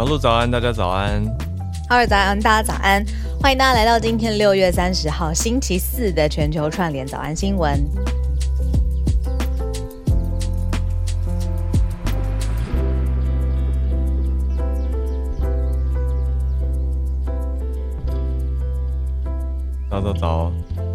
[0.00, 1.22] 小鹿早安，大家早安。
[1.86, 3.04] 哈尔早安，大家早安，
[3.38, 7.78] 欢迎大家来到今天六月三十号星期四的全球串联早安新闻。
[19.90, 20.52] 早早早，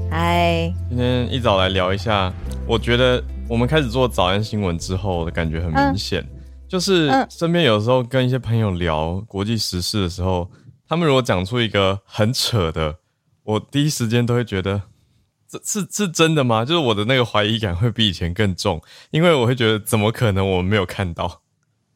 [0.10, 2.34] 嗨，今天一早来聊一下，
[2.66, 6.26] 我觉得我们开始做早安新闻之后的感觉很明显，
[6.68, 10.50] 就是身边有时候跟一些朋友聊国际时事的时候，
[10.88, 12.98] 他们如果讲出一个很扯的，
[13.44, 14.82] 我第一时间都会觉得
[15.48, 16.66] 这是是真的吗？
[16.66, 21.42] 就是我的那个怀疑感会比以前更重，因为我会觉得怎么可能我们没有看到。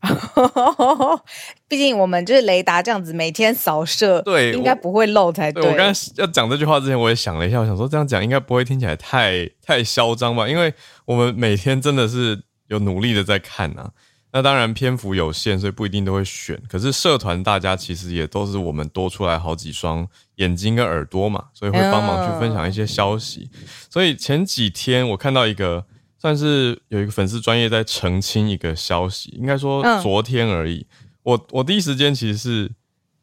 [1.68, 5.62] 毕竟我们就是雷达这样子每天扫射，对，应该不会漏才对。
[5.62, 10.48] 我刚才要讲这句话之前，我也想了一下，我想说这样讲应该不会听起来太太嚣张吧？
[10.48, 10.74] 因为
[11.04, 13.92] 我们每天真的是有努力的在看啊。
[14.32, 16.62] 那当然篇幅有限，所以不一定都会选。
[16.68, 23.50] 可是社团大家其实也都是我们多出来好几双眼睛跟耳朵嘛，所以会帮忙去分享一些消息。
[23.90, 25.86] 所以前几天我看到一个。
[26.22, 30.86] 算是有一个粉丝专业在澄清一个消息，应该说昨天而已。
[31.24, 32.70] 我我第一时间其实是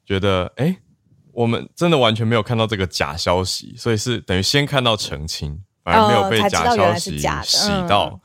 [0.03, 0.75] 觉得，哎，
[1.33, 8.19] 我们真的完全没有看到这个假消息，所以是等于先看到澄清，反而没有被假消息洗到。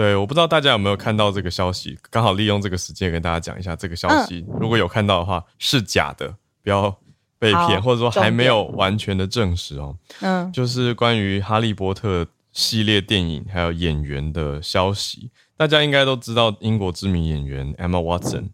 [0.00, 4.46] 对，我不知道大家有没有看到这个消息，刚好利用这个时间跟大家讲一下这个消息。
[4.58, 6.90] 如果有看到的话，是假的，不要
[7.38, 9.94] 被骗，或者说还没有完全的证实哦。
[10.20, 12.26] 嗯，就是关于哈利波特。
[12.52, 18.48] 系列电影还有演员的消息，大家应该都知道英国知名演员 Emma Watson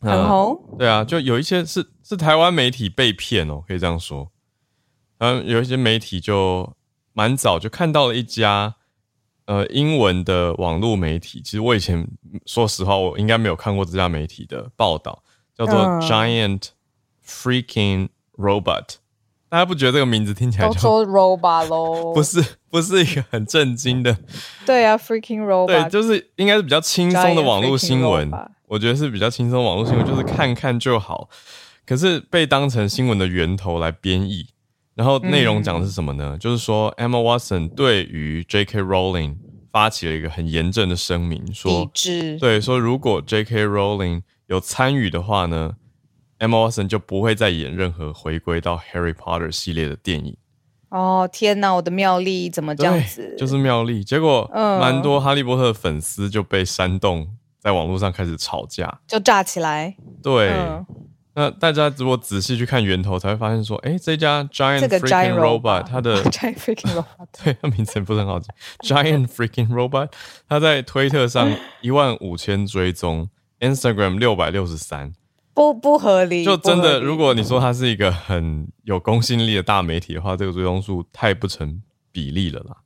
[0.00, 0.58] 很红。
[0.78, 4.30] 对啊，就有一些是是台湾媒体被骗哦，可以这样说。
[5.18, 6.74] 嗯，有一些媒体就
[7.12, 8.76] 蛮早就看到了一家
[9.48, 12.06] 呃英文的网络媒体，其实我以前
[12.44, 15.22] 说实话，我应该没有看过这家媒体的报道，
[15.56, 16.68] 叫做 Giant
[17.26, 18.96] Freaking Robot。
[19.48, 22.12] 大家不觉得这个名字听起来都说 robot 咯？
[22.12, 24.18] 不是，不是一个很震惊的。
[24.66, 25.66] 对啊，freaking robot。
[25.68, 28.30] 对，就是应该是比较轻松的网络新闻。
[28.66, 31.30] 我觉得是比较轻松网络新闻，就是看看就好。
[31.86, 34.48] 可是被当成新闻的源头来编译，
[34.98, 36.36] 然后内容讲的是什么呢？
[36.40, 38.82] 就是说 Emma Watson 对于 J.K.
[38.82, 39.36] Rowling
[39.70, 41.88] 发起了一个很严正的声明，说
[42.40, 43.64] 对，说如果 J.K.
[43.64, 45.76] Rowling 有参与的话呢
[46.40, 50.36] ？Emma Watson 就不会再演任何回归到 Harry Potter 系列的电影。
[50.88, 53.36] 哦天哪，我的妙丽怎么这样子？
[53.38, 54.02] 就是妙丽。
[54.02, 57.28] 结果，蛮多哈利波特的粉丝就被煽动，
[57.60, 59.96] 在网络上开始吵架，就炸起来。
[60.20, 60.52] 对，
[61.38, 68.48] 那大家如果仔细去看源头，才会发现说，哎，这家 Giant Freaking Robot，它的 Giant Freaking Robot， 对，它名字不是很好记
[68.80, 70.10] ，Giant Freaking Robot，
[70.48, 75.12] 它在推特上 一万五千追踪，Instagram 六百六十三。
[75.54, 82.76] 不不合理，就真的，如果你说它是一个很有公信力的大媒体的话，这个追踪数太不成比例了啦。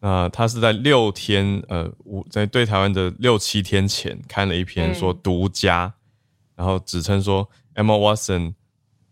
[0.00, 5.94] 那他是在六天，呃，五在对台湾的六七天前看了一篇说独家，
[6.56, 8.54] 然后指称说 Emma Watson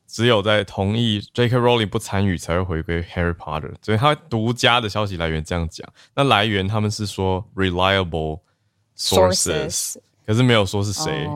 [0.07, 1.57] 只有在同意 J.K.
[1.57, 5.89] Rowling 不参与才会回归 Harry Potter，所以他独家的消息来源这样讲。
[6.15, 8.41] 那来源他们是说 reliable
[8.97, 11.29] sources，可是没有说是谁。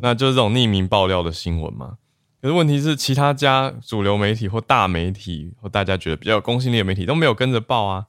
[0.00, 1.96] 那就是这种匿名爆料的新闻嘛？
[2.42, 8.06] 可是问题是，其他家主流媒体或大媒体或大家觉得比较有公信力的媒体都没有跟着报啊。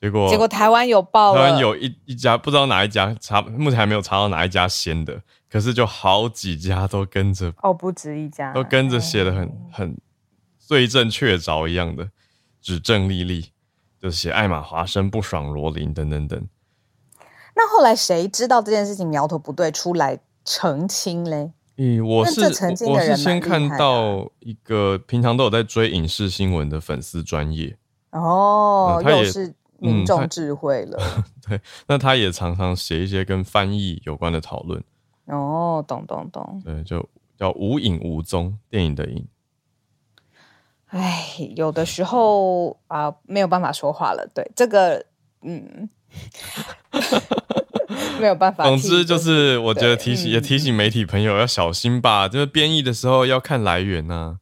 [0.00, 5.20] 结果，结果台湾有报，台湾有一一家不知道哪一家查，目前还没有查到哪一家先的。
[5.50, 9.96] 可是就好几家都跟着哦，不止一家都跟着写的很很
[10.58, 12.10] 罪证确凿一样的，
[12.60, 13.52] 指证莉莉，
[14.00, 16.48] 就写艾玛华生不爽罗琳等等等。
[17.54, 20.20] 那后来谁知道这件事情苗头不对，出来？
[20.44, 21.52] 澄清嘞？
[21.76, 22.40] 咦，我是
[22.86, 27.76] 我是先看到一个平常都有在追影视新闻的粉丝专业
[28.12, 30.98] 哦，又是民众智慧了。
[31.46, 34.82] 对，那他也常常写一些跟翻译有关的讨论。
[35.28, 36.62] 哦，懂懂懂。
[36.64, 39.26] 对，就叫无影无踪，电影的影。
[40.86, 44.28] 哎，有的时候啊，没有办法说话了。
[44.34, 45.04] 对，这个
[45.42, 45.88] 嗯。
[48.20, 48.64] 没有办法。
[48.64, 54.38] 总之就是，我觉得提醒也提醒媒体朋友要小心吧，就是编译的时候要看来源呐。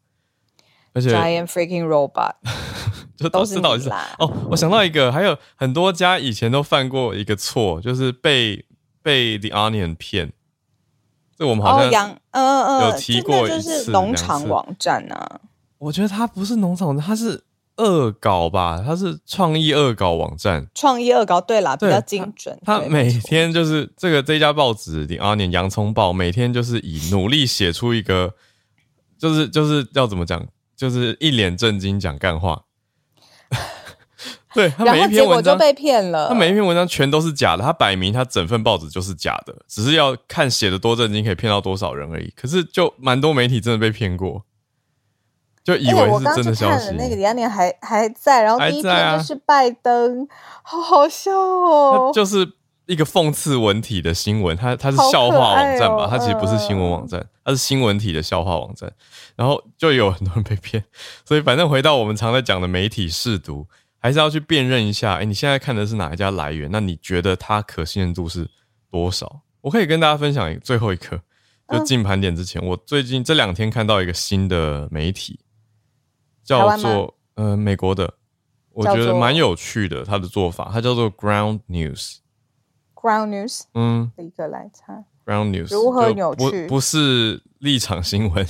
[0.95, 2.37] 而且，Giant freaking robot，
[3.17, 4.33] 就都是到底是哦。
[4.51, 8.65] 我想到一个，还有很多家以前都犯过一个错，就是被
[9.03, 10.33] 被 The Onion 骗。
[11.39, 13.91] 这我们好像有提过就是。
[13.91, 15.41] 农场网站啊，
[15.79, 17.45] 我觉得它不是农场，它是
[17.77, 20.67] 恶搞吧，它是创意恶搞网站。
[20.75, 22.57] 创意恶搞，对啦，比较精准。
[22.57, 28.33] 对他每天就是这个这家报纸《阿年洋葱报》，每天就是以努力写出一个，
[29.19, 32.63] 就是就是要怎么讲，就是一脸正经讲干话。
[34.57, 36.29] 对他每一篇文章，被骗了。
[36.29, 42.33] 他每一篇文章全都是假的，他摆明他整份报纸就是假的，只是要看写的多正经，可以骗到多少人而已。
[42.35, 44.43] 可是就蛮多媒体真的被骗过，
[45.63, 46.93] 就以为是真的消息看了。
[46.93, 50.27] 那个李安年还还在，然后第一还在啊篇就是拜登，
[50.63, 52.11] 好好笑哦。
[52.15, 52.55] 就是
[52.87, 56.09] 一个讽刺文体的新闻，它它是笑话网站吧？
[56.11, 58.93] 它其实不是新闻网站，它是新闻体的笑话网站。
[59.35, 60.83] 然后就有很多人被骗，
[61.27, 63.67] 所以反正回到我们常在讲的媒体试读，
[64.07, 66.71] 还是要去辨认一下，哎，你现在看的是哪一家来源？
[66.71, 68.49] 那你觉得它可信任度是
[68.89, 69.41] 多少？
[69.63, 71.17] 我可以跟大家分享一个最后一个，
[71.69, 75.41] 就嗯进盘点之前，我最近这两天看到一个新的媒体，
[76.45, 78.15] 叫做呃美国的，
[78.71, 82.19] 我觉得蛮有趣的，它的做法，它叫做 Ground News。
[82.95, 88.47] Ground News 嗯的一个来猜，，Ground News 如何扭曲不是立场新闻，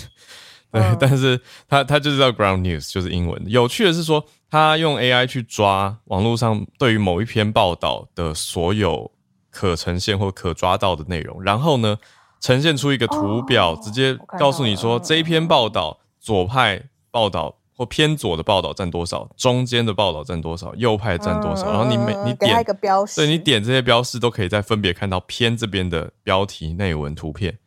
[0.70, 3.50] 对，嗯但是它它就是叫 Ground News，就是英文的。
[3.50, 9.10] 有趣的是说，它用 AI 去抓网络上对于某一篇报道的所有
[9.50, 11.98] 可呈现或可抓到的内容，然后呢，
[12.40, 17.56] 呈现出一个图表，哦直接告诉你说这一篇报道左派报道。
[17.78, 27.58] 或偏左的报道占多少，中间的报道占多少，右派占多少，然后你每你点一个标识，对你点这些标识都可以再分别看到偏这边的标题、内文、图片，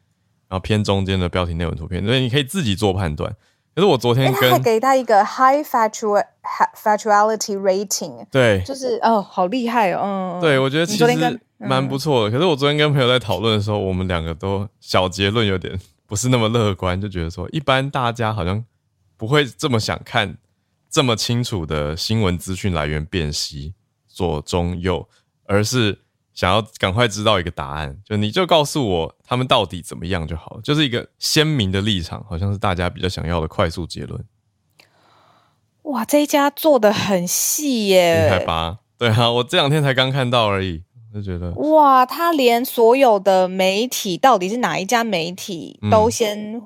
[0.49, 3.33] 然后偏中间的标题、内文、图片，所以你可以自己做判断。
[3.75, 6.25] 可是我昨哎，天他还给他一个 High factual
[6.75, 12.31] factuality rating，对就是哦，好厉害哦，对，我觉得其实蛮不错的。
[12.31, 18.65] 可是我昨天跟朋友在讨论的时候，我们两个都小结论有点不是那么乐观，就觉得说一般大家好像
[19.15, 20.35] 不会这么想看
[20.89, 23.75] 这么清楚的新闻资讯来源辨析
[24.07, 25.07] 左中右，
[25.45, 25.99] 而是
[26.39, 34.23] 想要赶快知道一个答案，就你就告诉我他们到底怎么样就好了，就是一个鲜明的立场，好像是大家比较想要的快速结论。
[35.81, 38.77] 哇，这一家做的很细厉害耶，吧？
[38.97, 40.81] 对啊，我这两天才刚看到而已，
[41.13, 46.61] 就觉得哇，他连所有的媒体到底是哪一家媒体嗯都先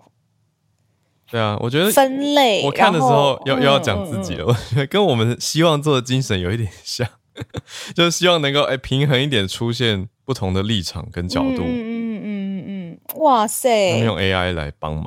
[1.31, 2.63] 对啊，我觉得分类。
[2.63, 7.09] 我看的时候要然后又要讲自己了，我觉得跟我们希望做的精神有一点像，
[7.95, 15.05] 就是希望能够哎、平衡一点，出现不同的立场跟角度，嗯嗯嗯嗯嗯，哇塞，他们用 AI 来帮忙，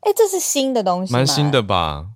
[0.00, 1.62] 哎，这是新的东西，蛮新的。
[1.62, 2.06] 吧？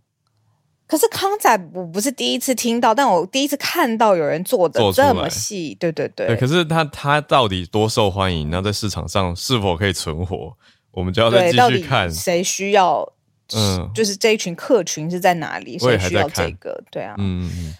[0.86, 8.50] 可是康仔我不是第一次听到，但我第一次看到有人做的这么细，对对对，对，可是他他到底多受欢迎？
[8.50, 10.54] 那在市场上是否可以存活？
[10.90, 12.12] 我们就要再继续看。
[12.12, 13.10] 谁需要？
[13.54, 15.78] 嗯就是这一群客群是在哪里？
[15.78, 16.82] 谁需要这个？
[16.90, 17.74] 对啊嗯嗯嗯，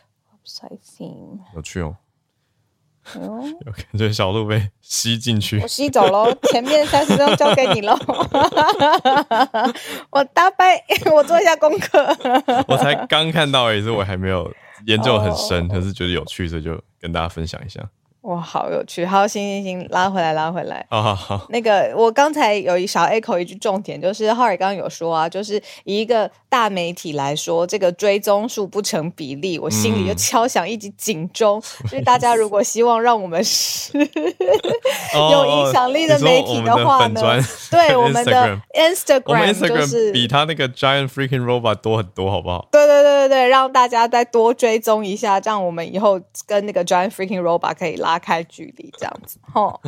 [1.55, 1.97] 有趣哦，
[3.67, 5.67] 有感觉小鹿被吸进去我。
[5.67, 7.97] 吸走喽，前面三十分钟交给你喽。
[10.11, 10.81] 我大拜，
[11.13, 11.99] 我做一下功课。
[12.69, 14.53] 我才刚看到而已，所以我还没有
[14.87, 17.81] 研究很哦深，可是觉得有趣，所以就跟大家分享一下。
[18.23, 19.05] 哇，好有趣！
[19.05, 20.87] 好，行行行，拉回来，拉回来。
[20.89, 31.61] 好好好，那个，我刚才有一小 echo 一句重点，就是浩尔刚刚有说啊，就是以一个大媒体来说，这个追踪数不成比例，我心里就嗯敲响一级警钟。
[31.89, 33.91] 所以大家如果希望让我们是
[35.15, 37.21] 哦 有影响力的媒体的话呢，
[37.73, 42.69] 对 我们的 Instagram 我们 Instagram 就是比他那个 Giant Freaking Robot 多很多，好不好？
[42.71, 49.39] 对对对对对，让大家再多追踪一下，这样我们以后跟那个 Giant Freaking Robot 可以拉开距离，这样子。
[49.53, 49.81] 吼，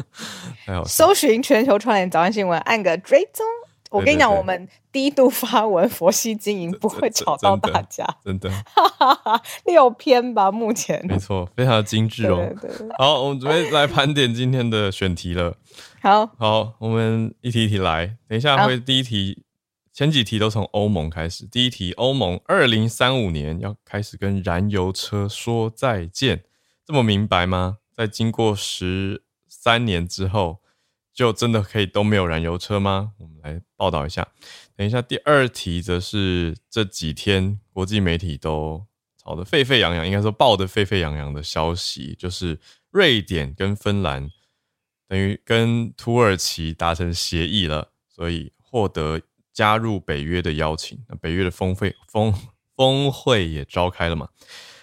[0.67, 0.85] 太好笑了。
[0.85, 3.45] 搜寻全球串联早安新闻，按个追踪。
[3.91, 8.05] 我跟你讲，我们低度发文，佛系经营，不会吵到大家。
[8.25, 11.01] 真的哈哈哈， 六篇吧，目前。
[11.07, 12.69] 没错，非常的精致哦对。
[12.77, 15.57] 对，好，我们准备来盘点今天的选题了。
[16.03, 18.17] 好，好，我们一题一题来。
[18.27, 19.45] 等一下好会第一题，
[19.93, 21.47] 前几题都从欧盟开始。
[21.47, 26.43] 第一题，欧盟二零三五年要开始跟燃油车说再见，
[26.85, 27.77] 这么明白吗？
[27.97, 30.61] 在经过十三年之后，
[31.13, 33.13] 就真的可以都没有燃油车吗？
[33.19, 34.27] 我们来报道一下。
[34.77, 38.85] 等一下，第二题则是这几天国际媒体都
[39.17, 42.59] 吵得沸沸扬扬，应该说报得沸沸扬扬的消息，就是
[42.91, 44.29] 瑞典跟芬兰
[45.07, 49.21] 等于跟土耳其达成协议了，所以获得
[49.53, 50.99] 加入北约的邀请。
[51.09, 52.35] 那北约的峰会峰
[52.75, 54.29] 峰会也召开了嘛？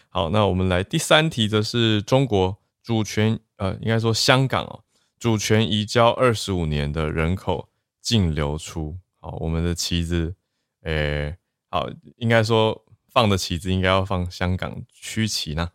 [0.07, 4.83] 好，那我们来第三题，则是中国主权，呃，应该说香港哦，
[5.19, 7.69] 主权移交二十五年的人口
[8.01, 8.97] 净流出。
[9.19, 10.35] 好，我们的旗子，
[10.81, 11.37] 诶、
[11.69, 15.69] 好，应该说放的旗子应该要放香港区旗呢？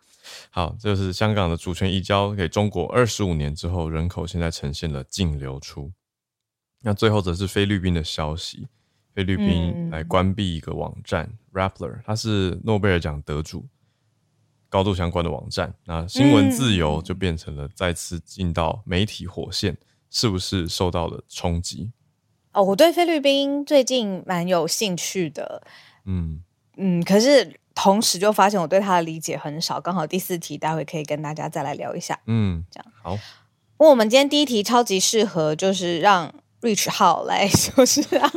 [0.51, 5.93] 好，这是香港的主权移交给中国二十五年之后，人口现在呈现了净流出。
[6.81, 8.67] 那最后则是菲律宾的消息，
[9.15, 13.69] 菲律宾来关闭一个网站 Rappler，它是诺贝尔奖得主，
[14.69, 15.75] 高度相关的网站。
[15.85, 19.77] 那新闻自由就变成了再次进到媒体火线，
[20.11, 21.91] 是不是受到了冲击？
[22.53, 25.63] 哦，我对菲律宾最近蛮有兴趣的，
[26.05, 26.43] 嗯
[26.77, 27.61] 嗯，可是。
[27.79, 32.19] 同时就发现我对他的理解很少，刚好第四题待会可以跟大家再来聊一下。
[32.25, 33.19] 嗯，这样好。
[33.77, 36.33] 我们今天第一题超级适合，就是让
[36.67, 37.47] Rich 号来，
[37.77, 38.29] 就是啊。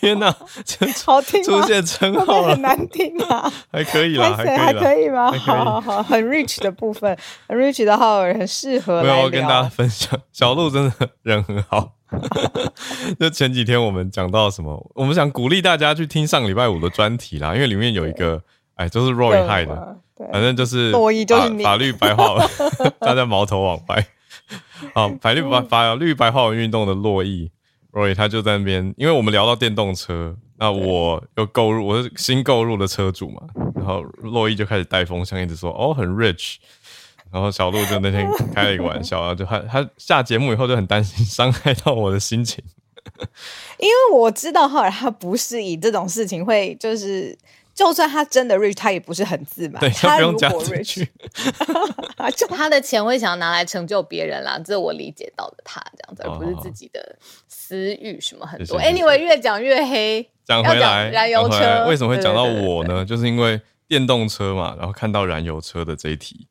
[0.00, 0.34] 天哪，
[1.06, 5.30] 好听出现称号很难听啊， 还可以啦，还可以吗？
[5.32, 7.16] 好好好，很 Rich 的部分，
[7.48, 9.02] 很 Rich 的号很适合。
[9.02, 11.92] 没有，我跟大家分享，小鹿真的人很好。
[13.20, 18.42] 就前几天我们讲到什么，我们想鼓励大家去听上礼拜五的专题啦，因为里面有一个。
[18.76, 19.98] 哎，就是 Roy 害的，
[20.32, 20.90] 反正就是
[21.62, 22.48] 法律白话文，
[22.98, 24.06] 大家矛头往白。
[24.94, 27.50] 好，法律白法律白话文运动的洛伊
[27.92, 33.42] Roy，他就在那边，因为我们聊到电动车，那我又购入，我是新购入的车主嘛，
[33.74, 36.56] 然后洛伊就开始带风向，一直说哦很 rich，
[37.32, 42.62] 然后小鹿就那天开了一个玩笑，然后就他他下节目以后就很担心伤害到我的心情，
[43.78, 47.36] 因为我知道后来他不是以这种事情会就是。
[47.80, 49.90] 就算他真的 rich，他也不是很自满。
[49.92, 51.02] 他如果 rich，
[52.36, 57.16] 就他的钱会想要拿来成就别人啦，这是我理解到的他这样子，而不是自己的
[57.48, 58.78] 私欲什么很多。
[58.78, 60.30] Anyway，越讲越黑。
[60.44, 63.02] 讲回来，燃油车为什么会讲到我呢？
[63.02, 63.58] 就是因为
[63.88, 66.48] 电动车嘛，然后看到燃油车的这一题，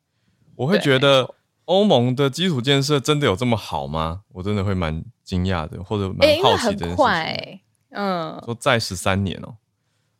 [0.56, 1.32] 我会觉得
[1.66, 4.22] 欧盟的基础建设真的有这么好吗？
[4.32, 6.92] 我真的会蛮惊讶的，或者蛮好奇的。
[6.96, 7.60] 快，
[7.90, 9.54] 嗯，说再十三年哦。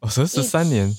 [0.01, 0.95] 哦，十十三年，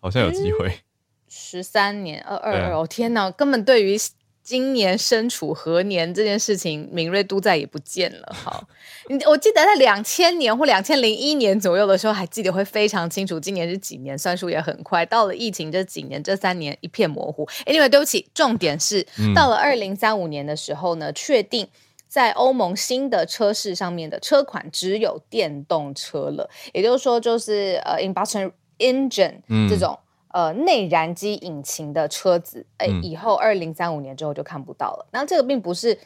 [0.00, 0.80] 好像有机会。
[1.28, 3.96] 十三年，二二二，哦天哪，根本对于
[4.42, 8.34] 今年身处何年这件事情敏锐度再也不见了。
[8.34, 8.66] 好，
[9.08, 15.06] 你我记得在两千年或两千零一年左右的时候，还记得会非常清楚，今年是几年，算数也很快。
[15.06, 17.46] 到了疫情这几年，这三年一片模糊。
[17.66, 21.68] Anyway，对不起，重点是到了二零三五年的时候呢，确定。
[22.10, 28.50] 在欧盟新的车市上面的车款只有电动车了，也就是说，就是呃，combustion
[28.80, 29.36] engine
[29.68, 29.96] 这种
[30.32, 35.06] 呃内燃机引擎的车子，哎，以后二零三五年之后就看不到了。
[35.12, 35.96] 那这个并不是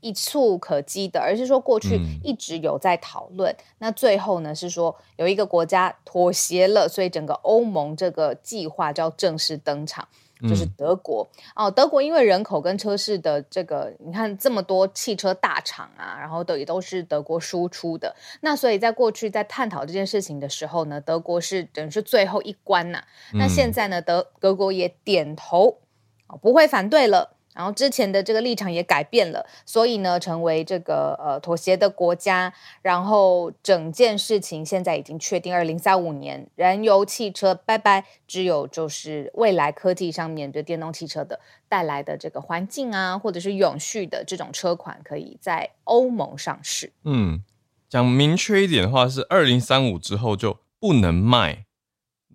[0.00, 3.52] 一触可及的，而是说过去一直有在讨论。
[3.78, 10.06] 那最后呢，是说有一个国家妥协了，所以整个欧盟这个计划就要正式登场。
[10.42, 11.26] 就是德国
[11.56, 23.02] 哦，德国因为人口跟车市的这个，你看这么多汽车大厂啊，然后都也都是德国输出的，那所以在过去在探讨这件事情的时候呢，德国是等于是最后一关呐。
[23.32, 25.78] 那现在呢，德德国也点头，
[26.26, 27.37] 哦不会反对了。
[27.58, 32.54] 然后之前的这个立场也改变了，所以呢，成为这个呃妥协的国家。
[32.82, 46.92] 然后整件事情现在已经确定，二零三五年燃油汽车拜拜，只有就是未来科技上面的电动汽车的带来的这个环境啊，或者是永续的这种车款，可以在欧盟上市。
[47.02, 47.42] 嗯，
[47.88, 51.64] 讲明确一点的话，是二零三五之后就不能卖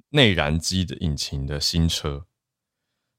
[0.10, 2.26] 内燃机的引擎的新车。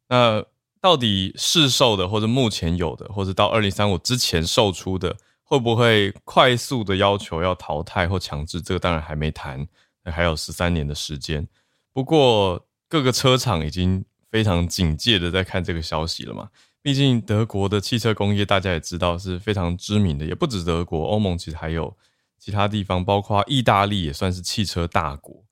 [0.09, 0.45] 那
[0.85, 8.61] 到底市售的或者目前有的，或者到二零三五之前售出的，会不会快速的要求要淘汰或强制？
[8.61, 9.67] 这个当然还没谈，
[10.05, 11.49] 还有十三年的时间。
[11.95, 16.51] 不过各个车厂已经非常警戒的在看这个消息了嘛。
[16.83, 21.97] 毕竟德国的汽车工业大家也知道是非常知名的，也不止德国，欧盟其实还有
[22.39, 25.45] 其他地方，包括意大利也算是汽车大国。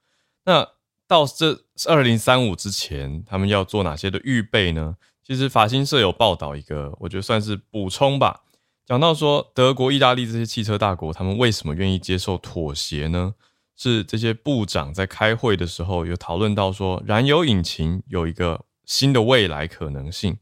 [0.45, 0.69] 那
[1.09, 4.95] 到这二零三五之前，他们要做哪些的预备呢？
[5.25, 8.43] 其实法新社有报道一个，我觉得算是补充吧。
[8.85, 13.35] 讲到说德国、意大利这些汽车大国，他们为什么愿意接受妥协呢？
[13.75, 20.37] 是这些部长在开会的时候有讨论到说，燃油引擎有一个新的未来可能性，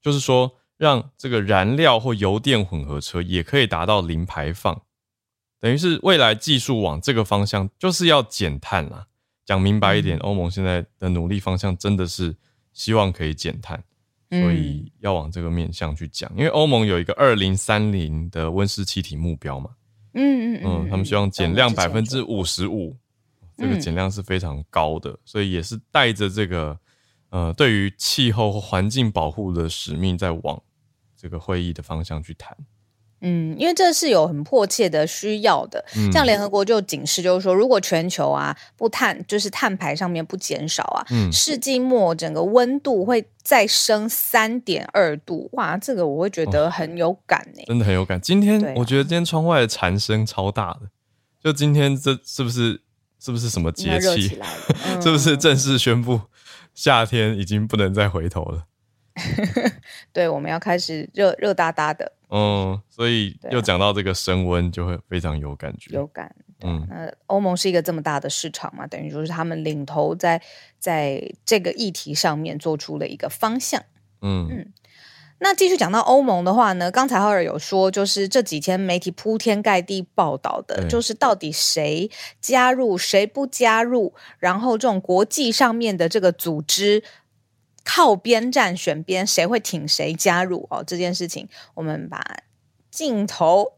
[0.00, 4.82] 就是说让这个燃料或油电混合车也可以达到零排放，
[5.60, 9.08] 等于是未来技术往这个方向就是要减碳啦。
[9.44, 12.36] 讲明白一点，欧盟现在的努力方向真的是
[12.72, 13.84] 希望可以减碳。
[14.30, 19.70] 所以要往这个面向去讲，因为欧盟有一个二零三零的温室气体目标嘛，
[20.14, 22.96] 嗯嗯嗯，他们希望减量百分之五十五，
[23.56, 26.78] 这个减量是非常高的，所以也是带着这个
[27.30, 30.62] 呃对于气候和环境保护的使命，在往
[31.16, 32.56] 这个会议的方向去谈。
[33.22, 35.84] 嗯，因为这是有很迫切的需要的。
[36.12, 45.48] 像联合国就警示，就是说，如果全球啊不碳，就是碳排上面不减少啊，世纪末整个温度会再升三点二度。
[45.52, 48.20] 哇，这个我会觉得很有感呢，真的很有感。
[48.20, 50.88] 今天我觉得今天窗外的蝉声超大的，
[51.44, 52.80] 就今天这是不是
[53.18, 54.38] 是不是什么节气？
[55.02, 56.20] 是不是正式宣布
[56.74, 58.64] 夏天已经不能再回头了？
[60.12, 62.12] 对，我们要开始热热哒哒的。
[62.30, 65.94] 嗯，所以又讲到这个升温，就会非常有感觉。
[65.94, 70.40] 有感，嗯，那欧盟是一个这么大的市场嘛，等于就是他们领头在
[70.78, 73.82] 在这个议题上面做出了一个方向。
[74.22, 74.72] 嗯嗯，
[75.40, 82.08] 那继续讲到欧盟的话呢，刚才浩尔有说，就是这几天媒体铺天盖地报道的，就是到底谁
[82.40, 87.02] 加入，谁不加入，然后这种国际上面的这个组织。
[87.84, 90.84] 靠边站选边，谁会挺谁加入哦？
[90.84, 92.22] 这件事情，我们把
[92.90, 93.72] 镜头，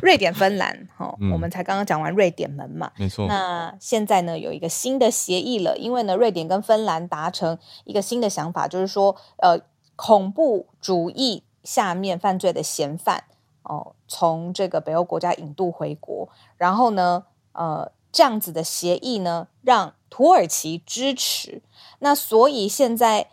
[0.00, 3.26] 瑞典、芬兰，哈，我们才刚刚讲完瑞典门嘛，没错。
[3.26, 9.60] 那现在呢，有一个新的协议了，因为呢，瑞典跟芬兰达成一个新的想法，就是说，呃，
[9.96, 13.24] 恐怖主义下面犯罪的嫌犯
[13.64, 21.60] 哦，从这个北欧国家引渡回国，然后呢，呃，这样子的协议呢，让土耳其支持。
[22.00, 23.28] 那所以现在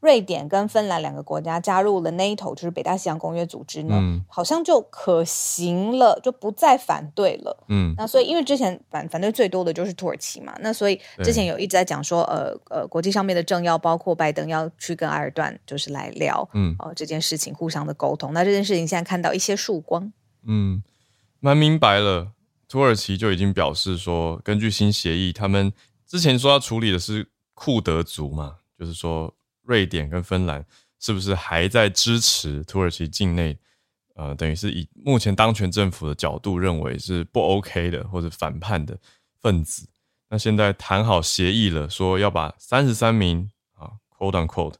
[0.00, 3.94] 瑞典跟芬兰两个国家加入了 NATO，就是北大西洋公约组织呢，
[4.26, 7.64] 好像就可行了，就不再反对了。
[7.68, 18.32] 嗯，那所以因为之前反反对最多的就是土耳其嘛，那所以之前有一直在讲说，呃呃，国际上面的政要包括拜登要去跟埃尔段就是来聊，嗯，哦这件事情互相的沟通。
[18.32, 20.12] 那这件事情现在看到一些曙光，
[20.44, 20.82] 嗯，
[21.38, 22.32] 蛮明白了。
[22.68, 25.72] 土耳其就已经表示说，根据新协议，他们
[26.08, 27.28] 之前说要处理的是。
[27.54, 30.64] 库德族嘛，就是说，瑞典跟芬兰
[30.98, 33.56] 是不是还在支持土耳其境内？
[34.14, 38.98] 呃，等于是以目前当权政府的角度认为是不 OK 的或者反叛的
[39.40, 39.88] 分子。
[40.28, 44.74] 那现在谈好协议了，说要把三十三名啊，quote unquote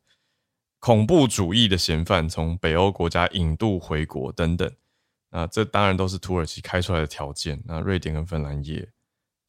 [0.79, 4.70] 恐怖主义的嫌犯从北欧国家引渡回国等等。
[5.31, 7.62] 那这当然都是土耳其开出来的条件。
[7.64, 8.87] 那瑞典跟芬兰也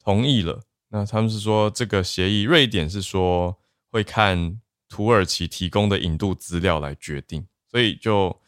[0.02, 0.62] 同意了。
[0.94, 3.58] 那他们是说这个协议，瑞典是说
[3.90, 8.40] 会看土耳其提供的引渡资料来决定，所以就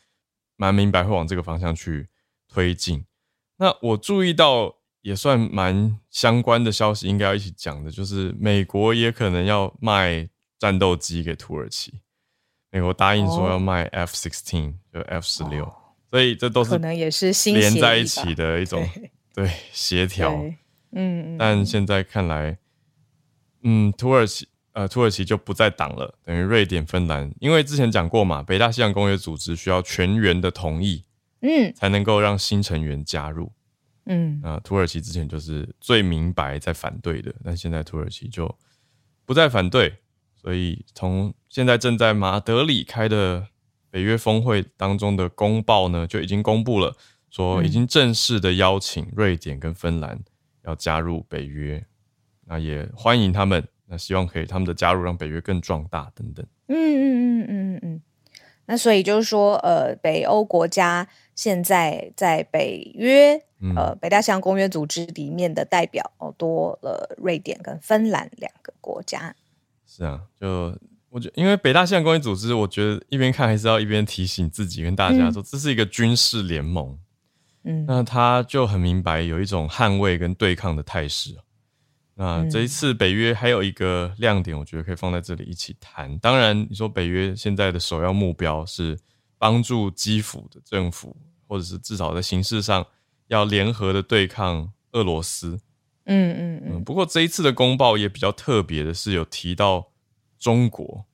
[0.54, 2.06] 蛮明白会往这个方向去
[2.46, 3.04] 推进。
[3.56, 12.00] 那我注意到也算蛮相关的消息，应该要一起讲的，就是美国也可能要卖战斗机给土耳其，
[12.70, 15.74] 美国答应说要卖 F sixteen 就 F 十六，
[16.12, 18.88] 所以这都是可能也是连在一起的一种
[19.34, 20.32] 对协调。
[20.98, 22.56] 嗯，但现在看来，
[23.62, 31.04] 嗯，土耳其呃，土耳其就不再挡了，等于瑞典、芬兰，因为之前讲过嘛，北大西洋公约组织需要全员的同意，
[31.40, 33.52] 嗯，才能够让新成员加入，
[34.06, 38.54] 嗯，啊，土耳其之前就是最明白在反对的，但现在土耳其就
[39.26, 39.96] 不再反对，
[40.34, 43.48] 所以从现在正在马德里开的
[43.90, 46.96] 北约峰会当中的公报呢，就已经公布了，
[47.30, 50.22] 说已经正式的邀请瑞典跟芬兰。
[50.66, 51.82] 要加入北约，
[52.44, 53.66] 那也欢迎他们。
[53.88, 56.44] 那希望可以他们的加入让北约更壮大等等。
[56.66, 58.02] 嗯嗯嗯嗯嗯嗯。
[58.66, 63.40] 那所以就是说，呃，北欧国家现在在北约，
[63.76, 69.36] 呃，北大西洋公约组织里面的代表哦多了瑞典跟芬兰两个国家。
[69.86, 70.76] 是啊，就
[71.08, 76.98] 我觉得，因为北大西洋公约组织，我觉得一边看还是要一边提醒自己跟大家说，这是一个军事联盟。
[77.66, 81.36] 嗯，那他就很明白有一种捍卫跟对抗的态势。
[82.14, 86.16] 那这一次北约还有一个亮点，我觉得可以放在这里一起谈。
[86.20, 88.98] 当然，你说北约现在的首要目标是
[89.36, 91.14] 帮助基辅的政府，
[91.46, 92.86] 或者是至少在形式上
[93.26, 95.60] 要联合的对抗俄罗斯。
[96.04, 96.84] 嗯嗯嗯。
[96.84, 99.90] 不过这一次的公报也比较特别的是有提到
[100.38, 101.04] 中国。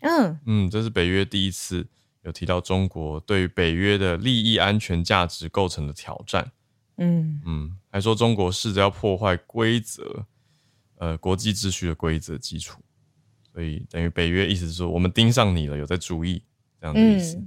[0.00, 1.86] 嗯嗯，这是北约第一次。
[2.22, 6.52] 有提到中国对北约的利益、安全、价值构成的挑战，
[6.98, 10.24] 嗯嗯，还说中国试着要破坏规则，
[10.98, 12.80] 呃，国际秩序的规则基础，
[13.52, 16.42] 所以等于北约意思是说我们盯上你了，有在注意
[16.80, 17.42] 这样的意思。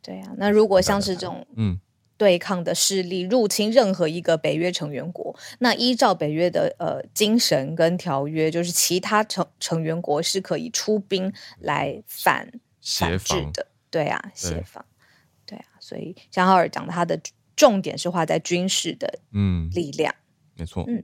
[0.00, 1.78] 对啊，那如果像是这种嗯
[2.16, 12.50] 对抗的势力入侵任何一个北约成员国，那依照北约的呃精神跟条约，就是其他成成员国是可以出兵来反
[12.80, 13.66] 反制的。
[13.96, 14.84] 对啊，协防，
[15.46, 17.18] 对啊，所以像浩尔讲的，他的
[17.56, 19.70] 重点是画在军事的嗯。
[19.72, 20.14] 力量，
[20.54, 21.02] 没错，嗯。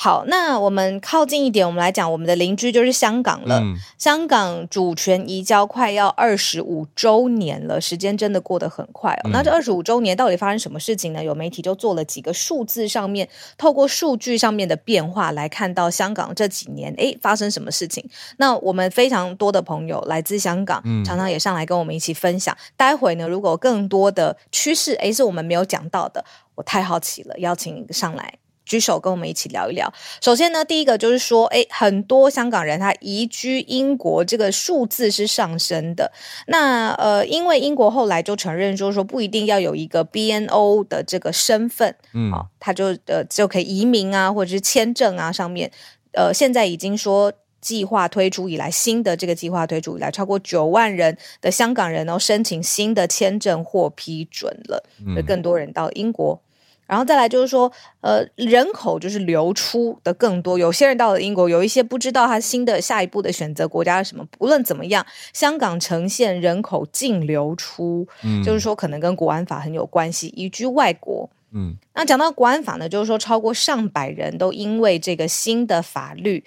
[0.00, 3.60] 好，那我们靠近一点，我们来讲我们的邻居就是香港了。
[3.98, 9.30] 香港主权移交快要二十五周年了，时间真的过得很快哦。
[9.32, 11.24] 那这二十五周年到底发生什么事情呢？
[11.24, 18.08] 有媒体就做了几个数字上面，透过数据上面的变化来看到香港这几年诶发生什么事情。
[18.36, 22.56] 那我们非常多的朋友来自香港，常常也上来跟我们一起分享。
[22.76, 28.34] 待会呢，如果更多的趋势诶是我们没有讲到的，我太好奇了，邀请上来。
[28.68, 29.90] 举手跟我们一起聊一聊。
[30.20, 36.12] 首先呢，第一个就是说，哎，很多香港人他移居英国，这个数字是上升的。
[36.46, 45.70] 那呃，因为英国后来就承认，就是说不一定要有一个 BNO 的这个身份，嗯，好，他就呃就可以移民啊，或者是签证啊上面，
[46.12, 56.40] 呃，现在已经说计划推出以来，新的这个计划推出以来，超过九万人的香港人哦申请新的签证获批准了，嗯更多人到英国。
[56.88, 57.70] 然后再来就是说，
[58.00, 60.58] 呃，人口就是流出的更多。
[60.58, 64.26] 有些人到了英国，有一些不知道他新的下一步的选择国家是什么。
[64.38, 71.28] 不论怎么样，香港呈现人口净流出，嗯，就是说可能跟国安法很有关系，移居外国。
[71.52, 76.42] 嗯，那讲到国安法呢，就是说超过上百人都因为这个新的法律，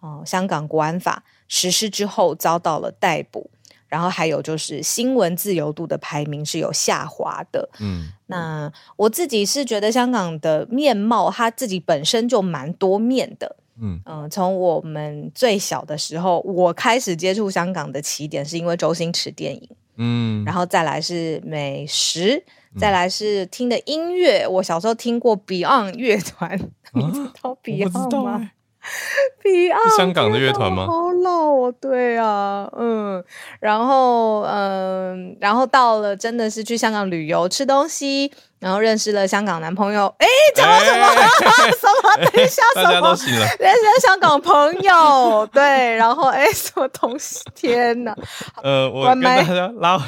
[0.00, 3.48] 哦，香港国安法实施之后遭到了逮捕。
[3.94, 7.68] 然后还有就是新闻自由度的排名是有下滑的。
[7.78, 13.54] 嗯，那我自己是觉得香港的面貌，它自己本身就蛮多面的。
[13.80, 19.68] 嗯嗯，从我们最小的时候，我开始接触香港的起点是因为周星驰电影。
[19.96, 22.44] 嗯，然后再来是美食，
[22.76, 24.44] 再来是听的音乐。
[24.48, 26.58] 我小时候听过 Beyond 乐团，
[26.94, 28.50] 你知道 Beyond 吗？
[29.42, 30.86] 是香港的乐团吗？
[30.86, 33.22] 好老哦，对啊，嗯，
[33.60, 40.06] 然后嗯，然后到了真的是去香港旅游吃东西，然后认识了香港男朋友。
[40.18, 41.06] 哎，讲了什么？
[41.72, 42.30] 什么？
[42.30, 43.16] 等一下，什么？
[43.58, 47.42] 认识香港朋友，对，然后哎，什么东西？
[47.54, 48.14] 天哪！
[48.62, 50.06] 呃，我跟大家拉回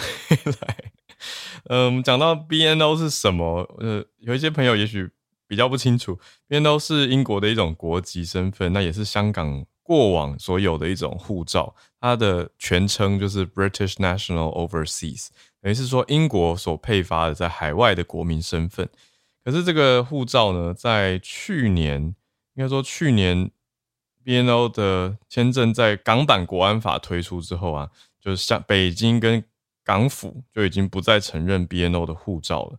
[0.60, 0.76] 来。
[1.68, 3.66] 嗯，我们讲到 BNO 是什么？
[3.80, 5.10] 呃，有一些朋友也许。
[5.46, 6.12] 比较不清楚，
[6.48, 15.28] 因为都是英国的一种国籍身份，那也是香港过往所有的一种护照，它的全称就是 British National Overseas，
[15.60, 18.88] 等于是说英国所配发的在海外的国民身份。
[19.44, 22.02] 可是这个护照呢，在去年
[22.54, 23.50] 应该说去年
[24.24, 29.44] BNO 的签证在港版国安法推出之后啊，就是像北京跟
[29.84, 32.78] 港府就已经不再承认 BNO 的护照了。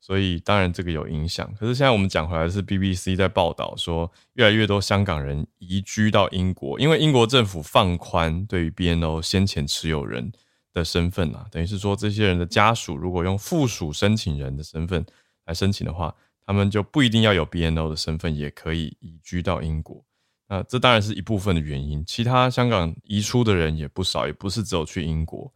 [0.00, 10.32] 所以当然这个有影响，可是现在我们讲回来是 BBC 在报道说，越来越多香港人移居到英国，因为英国政府放宽对于 BNO 先前持有人
[10.72, 15.04] 的身份啊，等于是说这些人的家属如果用附属申请人的身份
[15.44, 16.14] 来申请的话，
[16.46, 20.02] 他们就不一定要有 BNO 的身份也可以移居到英国。
[20.48, 25.52] 那这当然是一部分的原因，其他香港移出的人也不少，也不是只有去英国。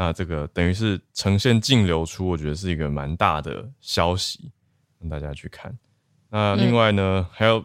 [0.00, 4.50] 那这个等于是呈现净流出，我觉得是一个蛮大的消息，
[4.98, 5.76] 让大家去看。
[6.30, 7.62] 那另外呢，还有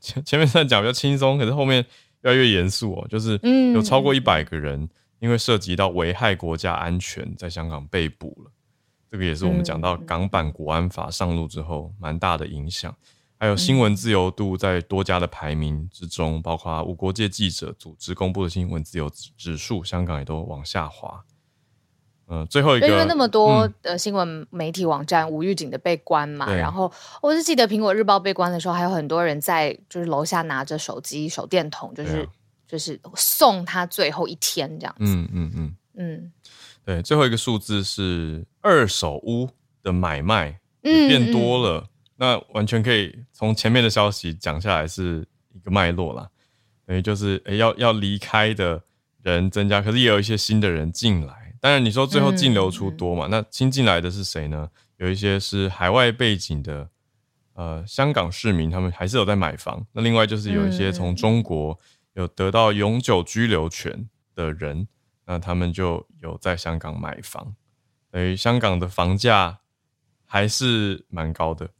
[0.00, 1.86] 前前面在讲比较轻松，可是后面
[2.22, 3.38] 越来越严肃哦，就是
[3.72, 4.88] 有超过一百个人
[5.20, 8.50] 因为涉及到危害国家安全，在香港被捕了。
[9.08, 12.92] 这个也是我们讲到港版国安法上路之后蛮大的影响。
[13.38, 21.24] 还有新闻自由度在多家的排名之中，包括无国界记者组织公布的新闻自由指数，香港也都往下滑。
[22.28, 32.28] 嗯，最后一个，因为那么多的新闻媒体网站无预警的被关嘛，然后我就记得苹果日报被关的时候，还有很多人在就是楼下拿着手机手电筒，就是
[32.66, 35.04] 就是送他最后一天这样子。
[35.04, 35.76] 嗯嗯嗯。
[35.96, 36.32] 嗯，
[36.84, 39.48] 对，最后一个数字是二手屋
[39.80, 46.28] 的买卖变多了，那完全可以从前面的消息讲下来是一个脉络啦，
[46.84, 48.82] 等于就是诶要要离开的
[49.22, 51.43] 人增加，可是也有一些新的人进来。
[51.64, 53.26] 当然，你说最后净流出多嘛？
[53.30, 54.68] 那新进来的是谁呢？
[54.98, 56.90] 有一些是海外背景的，
[57.54, 59.86] 呃，香港市民，他们还是有在买房。
[59.92, 61.78] 那另外就是有一些从中国
[62.12, 64.86] 有得到永久居留权的人，
[65.24, 67.56] 那他们就有在香港买房。
[68.12, 69.60] 所以香港的房价
[70.26, 71.70] 还是蛮高的。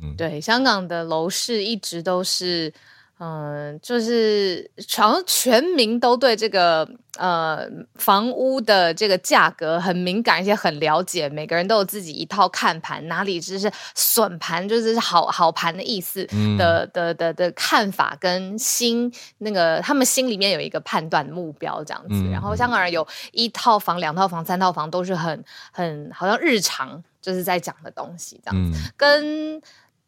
[0.00, 2.72] 嗯，对，香港的楼市一直都是。
[3.20, 11.28] 嗯，就是好像全民都对这个呃房屋的这个价格很敏感，而且很了解。
[11.28, 16.26] 每个人都有自己一套看盘，哪里就是损盘，就是好好盘的意思
[16.58, 22.28] 的的的的看法，跟心那个他们心里面有一个判断目标这样子。
[22.32, 29.62] 然后香港人有一套房、两套房、三套房，都是很很好像日常就是在讲的东西这样子，跟。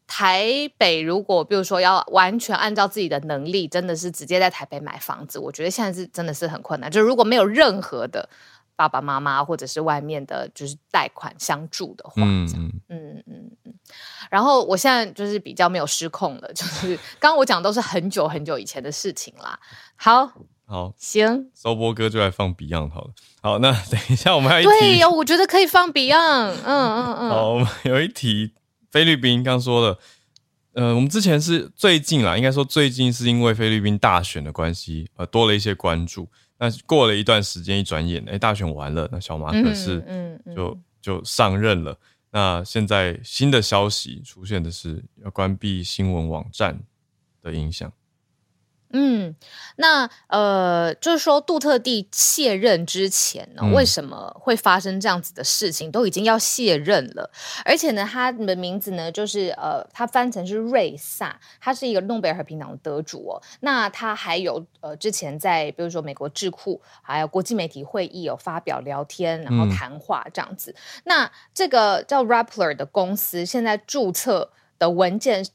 [0.07, 6.89] 台北如果比如说要完全按照自己的能力，真的是直接在台北买房子，我觉得现在是真的是很困难。
[6.89, 8.27] 就如果没有任何的
[8.75, 12.47] 爸爸妈妈或者是外面的，就是贷款相助的话，嗯
[12.89, 13.73] 嗯嗯嗯。
[14.29, 19.59] 然后我现在就是比较没有失控了，就是刚刚我讲都是很久很久以前的事情啦。
[19.95, 20.31] 好。
[20.69, 23.11] 好，行，收波哥就来放 Beyond 好了。
[23.41, 26.55] 好，那等一下我们还对呀，我觉得可以放 Beyond。
[26.65, 27.29] 嗯嗯嗯。
[27.29, 28.51] 好，我们有一题，
[28.91, 29.99] 菲律宾刚说了，
[30.73, 36.27] 呃，我们之前是最近啦，应该说最近是因为菲律宾大选的关系，呃，多了一些关注。
[36.59, 41.97] 那过了一段时间，一转眼，哎，大选完了，那小马可是嗯就就上任了。
[42.31, 46.79] 那现在新的消息出现的是要关闭新闻网站
[47.41, 47.91] 的影响。
[48.91, 49.35] 嗯，
[49.75, 55.91] 那呃，就是说杜特地卸任之前呢，为什么会发生这样子的事情？
[55.91, 57.29] 都已经要卸任了，
[57.65, 63.41] 而且呢，他的名字呢，就是呃，他翻成是瑞萨，他是一个诺贝尔和平奖的得主哦。
[63.59, 70.73] 那他还有呃，之前在比如说美国智库还有国际媒体会议有发表聊天，然后谈话这样子。
[71.03, 75.45] 那这个叫 Rappler 的公司现在注册的文件。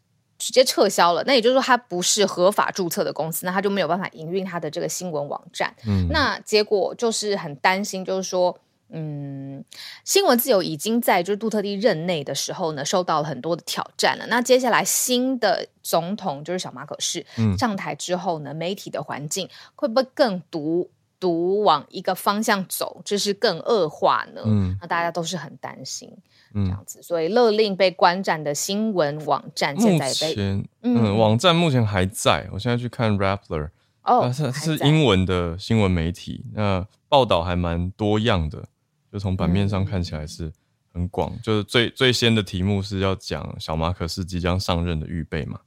[0.43, 5.73] 直接撤销了，那也就是说，它不是合法注册的公司，那他就没有办法营运他的这个新闻网站。
[5.87, 9.65] 嗯，那结果就是很担心，就是说，嗯，
[10.05, 14.27] 新闻自由已经在就是杜特地任内的时候呢，受到了很多的挑战了。
[14.27, 17.25] 那接下来新的总统就是小马可士
[17.57, 20.91] 上台之后呢，媒体的环境会不会更独
[21.23, 24.43] 独往一个方向走，就是更恶化呢？
[24.45, 26.13] 嗯，那大家都是很担心。
[26.53, 32.49] 这样子，所以勒令被关站的新闻网站现在被嗯，网站目前还在。
[32.53, 33.71] 我现在去看 Rappler，
[34.03, 38.65] 哦，是是英文的新闻媒体，那报道还蛮多样的，
[39.13, 40.53] 就从版面上看起来是
[40.93, 41.33] 很广。
[41.41, 45.61] 就是最最先的题目是要讲小马可是即将上任的预备嘛，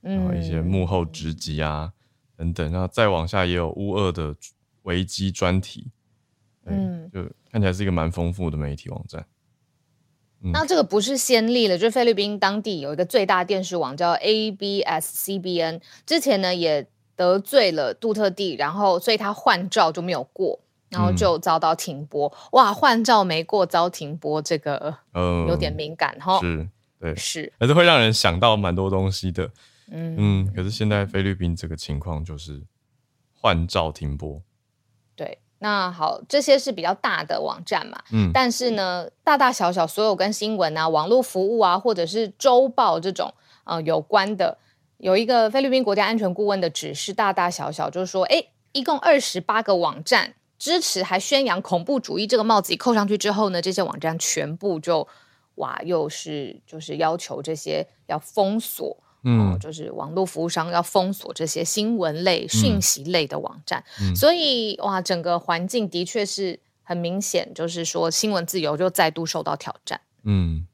[0.00, 1.92] 然后一些幕后职级啊
[2.36, 4.34] 等等，然后再往下也有乌二的
[4.82, 5.90] 危机专题，
[6.66, 9.26] 嗯，就看起来是一个蛮丰富的媒体网站。
[10.52, 22.32] 那这个不是先例了，就是菲律宾当地有一个最大电视网叫 ABS-CBN，之前呢也得罪了杜特地，然后所以他换照就没有过，然后就遭到停播。
[22.50, 26.40] 哇，换照没过遭停播，这个呃有点敏感哈。
[26.40, 26.68] 是，
[26.98, 29.48] 对，是，还是会让人想到蛮多东西的。
[29.92, 32.60] 嗯嗯，可是现在菲律宾这个情况就是
[33.32, 34.42] 换照停播。
[35.16, 35.38] 对。
[35.58, 44.58] 那好，这些是比较大的网站嘛，嗯，但是呢，大大小小所有跟新闻啊、网络服务啊，或者是周报这种呃有关的，
[44.98, 55.06] 有一个菲律宾国家安全顾问的指示，大大小小就是说，哎，一共二十八个网站支持还宣扬恐怖主义这个帽子一扣上去之后呢，这些网站全部就
[55.54, 58.96] 哇，又是就是要求这些要封锁。
[59.24, 63.84] 嗯，就是网络服务商要封锁这些新闻类、讯息类的网站，
[64.16, 70.00] 所以哇，整个环境的确是很明显，就是说新闻自由就再度受到挑战。
[70.24, 70.66] 嗯，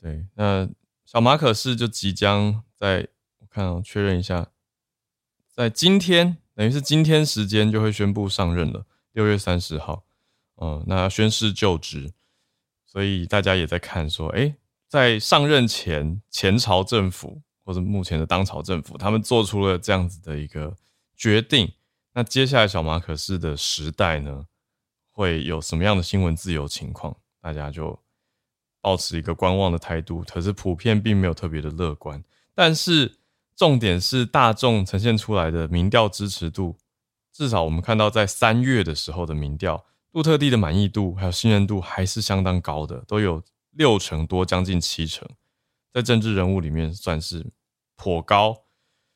[0.00, 0.66] 对，那
[1.04, 3.08] 小马可是就即将在
[3.40, 4.48] 我看确认一下，
[5.54, 10.04] 在今天，等于是今天时间就会宣布上任了，六月三十号，
[10.56, 12.14] 嗯，那宣誓就职，
[12.86, 14.54] 所以大家也在看说，哎。
[14.94, 20.72] 在上任前，前朝政府或者目前的当朝政府，他们做出了这样子的一个
[21.16, 21.68] 决定。
[22.12, 24.44] 那接下来小马可是的时代呢，
[25.10, 27.16] 会有什么样的新闻自由情况？
[27.40, 27.98] 大家就
[28.80, 30.22] 保持一个观望的态度。
[30.28, 32.22] 可是普遍并没有特别的乐观。
[32.54, 33.16] 但是
[33.56, 36.76] 重点是大众呈现出来的民调支持度，
[37.32, 43.42] 至少我们看到在三月的时候的民调，杜特地的满意度还有信任度还是相当高的，都有。
[43.76, 45.28] 六成多，将近七成，
[45.92, 47.44] 在政治人物里面算是
[47.96, 48.64] 颇高，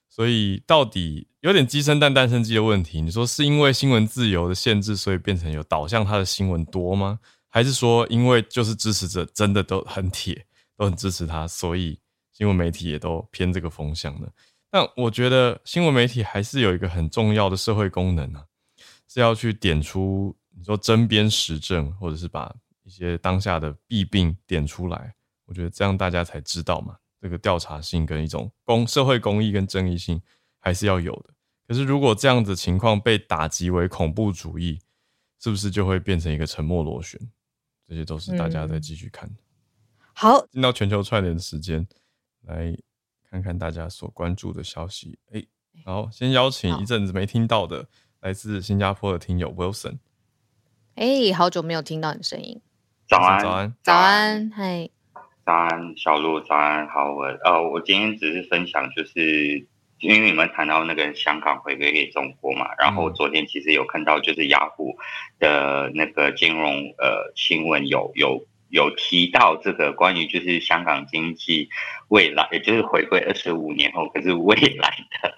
[0.08, 3.00] 所以到底有点鸡生蛋，蛋生鸡的问题。
[3.00, 7.18] 你说是因为新闻自由的限制，所以变成有导向他的新闻多吗？
[7.48, 11.98] 还是说因为就是支持者真的都很铁，都很支持他，所以
[12.32, 14.28] 新闻媒体也都偏这个风向呢？
[14.70, 18.44] 但我觉得新闻媒体还是有一个很重要的社会功能啊，
[19.08, 22.54] 是要去点出你说针砭时政，或者是把。
[22.88, 26.96] 一些当下的弊病点出来，我觉得这样大家才知道嘛。
[27.20, 30.22] 这个调查性跟一种公社会公益跟正义性
[30.58, 31.34] 还是要有的。
[31.66, 34.80] 可是如果这样子情况被打击为恐怖主义，
[35.38, 37.20] 是不是就会变成一个沉默螺旋？
[37.86, 39.30] 这些都是大家在继续看。
[40.14, 41.86] 好，进到全球串联的时间，
[42.44, 42.74] 来
[43.30, 45.18] 看看大家所关注的消息。
[45.32, 45.44] 哎，
[45.84, 47.86] 好，先邀请一阵子没听到的
[48.20, 49.98] 来自新加坡的听友 Wilson。
[50.94, 52.62] 哎，好久没有听到你声音。
[53.08, 54.90] 早安，早安，早安，嗨。
[55.46, 59.66] 早安，小鹿，早安，好，我呃，我今天只是分享，就是
[60.00, 64.94] 因为你们谈到那个香港回归给中国嘛，然后昨天其实有看到就是雅虎
[65.38, 71.70] 的那个金融呃新闻有有有提到这个关于就是香港经济
[72.08, 74.90] 未来，也就是回归二十五年后，可是未来
[75.22, 75.34] 的。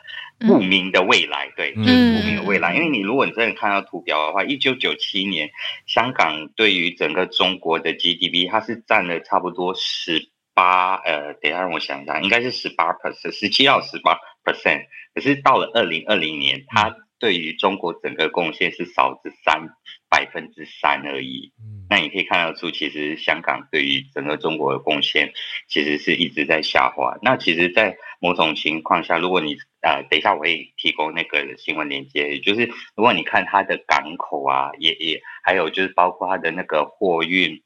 [0.46, 2.74] 不明的未来，对，就是不明的未来。
[2.74, 5.50] 因为你如果你真的看到图表的话，一九九七年
[5.86, 14.86] 香港对于整个中国的 GDP，它是占了差不多十八，呃，等一下让我想一下，应该是十八 percent，十七到十八 percent。
[15.14, 19.68] 可是到了二零二零年，它对于中国整个贡献是少至三
[20.08, 21.52] 百分之三而已。
[21.88, 25.32] 那你可以看得出，其实香港对于整个中国的贡献
[25.68, 27.18] 其实是一直在下滑。
[27.22, 37.60] 那其实，在某种情况下，如果你呃，等一下我会提供那个新闻链接，就是如果你看它的港口啊，也也还有就是包括它的那个货运，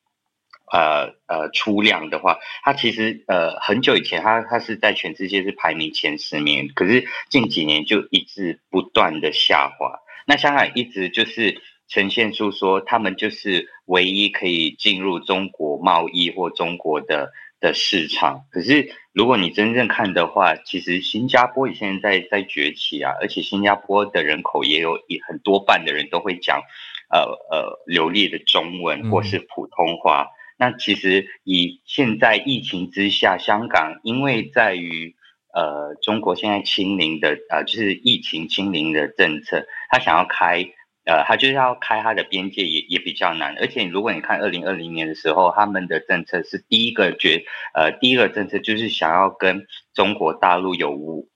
[0.73, 10.01] 呃呃出量的话，它其实呃很久以前它它是在全世界是排名前十名，可是近几年就一直不断的下滑。
[10.27, 17.33] 那香港一直就是呈现出说，他们就是唯一可以进入中国贸易或中国的。
[17.61, 26.61] 的市场，可是如果你真正看的话，其实新加坡现在在在崛起啊，而且新加坡的人口也有一很多半的人都会讲，
[27.09, 30.27] 呃呃流利的中文或是普通话。
[30.57, 35.15] 那其实以现在疫情之下，香港因为在于
[35.53, 40.67] 呃中国现在清零的呃就是疫情清零的政策，他想要开。
[41.07, 51.29] 呃，他就是要开他的边界也也比较难，而且如果你看二零二零年的时候，他们的政策是第一个决，呃，第一个政策就是想要跟中国大陆有无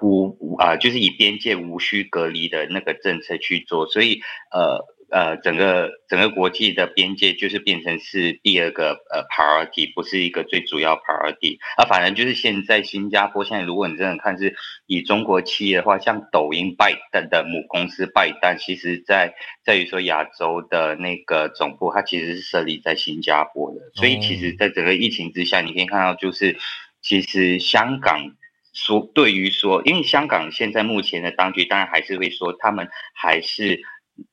[0.00, 4.82] 无啊，就是以边界无需隔离的那个政策去做，所以呃。
[5.12, 11.58] 呃，整个整个国际的边界就是变成是第二个呃 priority，不是一个最主要 priority。
[11.76, 23.80] 啊，反正就是现在新加坡现在，如果你真的看是以中国企业的话，像抖音拜登的母公司拜登，其实在在于说亚洲的那个总部，它其实是设立在新加坡的。
[23.94, 26.56] 所以其实，在整个疫情之下，你可以看到，就是
[27.02, 28.32] 其实香港
[28.72, 33.82] 说对于说，因为香港现在目前的当局当然还是会说，他们还是。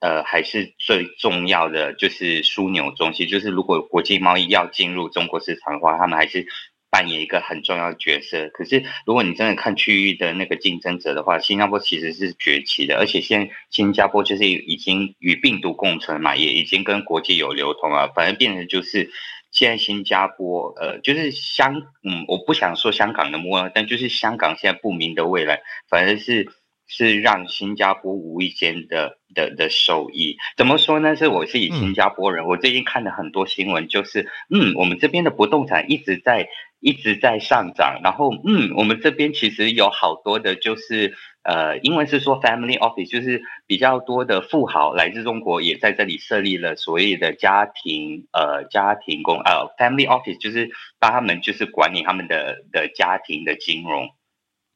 [0.01, 6.45] 呃，还是最重要的就是枢纽中心，就是如果国际贸易要进入中国市场的话，他们还是
[6.91, 8.49] 扮演一个很重要的角色。
[8.49, 18.11] 可是，如果你真的看区域的那个竞争者的话，新加坡其实是崛起的，而且现在新加坡就是已经与病毒共存嘛，也已经跟国际有流通了。
[18.13, 19.09] 反正变成就是
[19.51, 26.49] 现在新加坡，呃，就是香，嗯，我不想说香港的末，但就是香港现在不明的未来，反正是。
[26.89, 31.15] 是让新加坡无意间的的的受益，怎么说呢？
[31.15, 36.49] 是我是以新加坡人，我最近看了很多新闻，就是嗯，我们这边的不动产一直在
[36.80, 54.10] 一直在上涨，然后嗯，我们这边其实有好多的，就是呃，英文是说 family office，就是比较多的富豪来自中国，也在这里设立了所谓的家庭呃家庭公呃 family office，就是帮他们就是管理他们的的家庭的金融。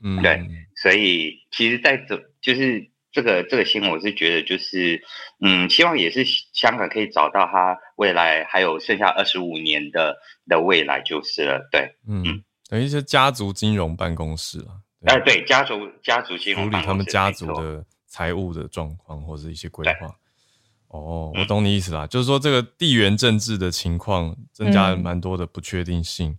[0.06, 0.42] 嗯，对，
[0.84, 5.02] 所以其实在这就是这个这个新闻，我是觉得就是，
[5.40, 20.14] 嗯，希望也是香港可以找到它未来还有剩下二十五年的的未来就是了，对，嗯，等于是家族金融办公室了，哎，对，家族家族金融处理他们家族的财务的状况或者一些规划。
[20.90, 26.38] 哦，我懂你意思啦，就是说这个地缘政治的情况增加了蛮多的不确定性，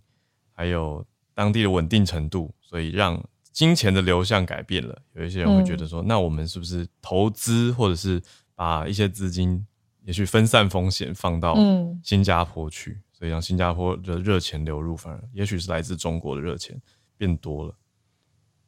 [0.53, 1.03] 还有
[1.33, 3.19] 当地的稳定程度，所以让。
[3.55, 8.21] 金钱的流向改变了，有一些人会觉得说，那我们是不是投资，或者是
[8.53, 9.65] 把一些资金，
[10.03, 11.55] 也许分散风险放到
[12.03, 16.77] 新加坡去，所以让新加坡的热钱流入，反而也许是来自中国的热钱
[17.15, 17.73] 变多了。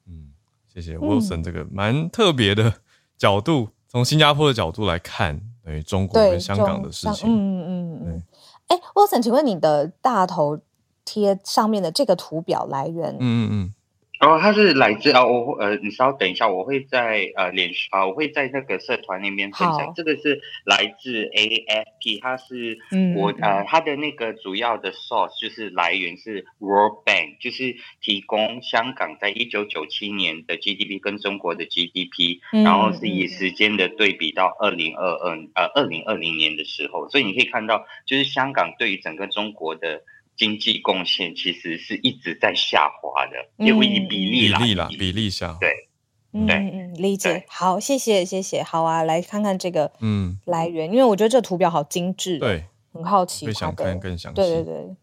[0.08, 0.32] 嗯，
[0.74, 2.74] 谢谢 Wilson 这个蛮特别的
[3.18, 7.30] 角度，从新加坡的角度来看，等于中国跟香港的事情。
[7.30, 8.24] 嗯嗯嗯。
[8.68, 10.62] 哎，Wilson，请问你的大头
[11.04, 13.14] 贴上面的这个图表来源？
[13.20, 13.74] 嗯嗯嗯。
[14.20, 19.94] 哦，他是来自啊，我呃，你稍等一下，我会在呃脸啊，我会在那个社团那边分享。
[19.96, 22.80] 这个是来自 AFP，它是
[23.16, 40.02] 我呃，它的那个主要的 source 就是来源是 World Bank，就是提供香港在一九九七年的 GDP 跟中国的 GDP，然后是以时间的对比到二零二二呃二零二零年的时候，所以你可以看到，就是香港对于整个中国的。
[40.38, 45.90] 经济贡献其实是一直在下滑的，因为以比例比例啦，比例下，对，
[46.32, 47.44] 嗯嗯，理解。
[47.50, 48.62] 好，谢谢谢谢。
[48.62, 50.38] 好啊，来看看这个嗯。
[50.46, 54.36] 来源，因为我觉得这图表好精致，对，很好奇，会想看更详细。
[54.36, 54.96] 对对对，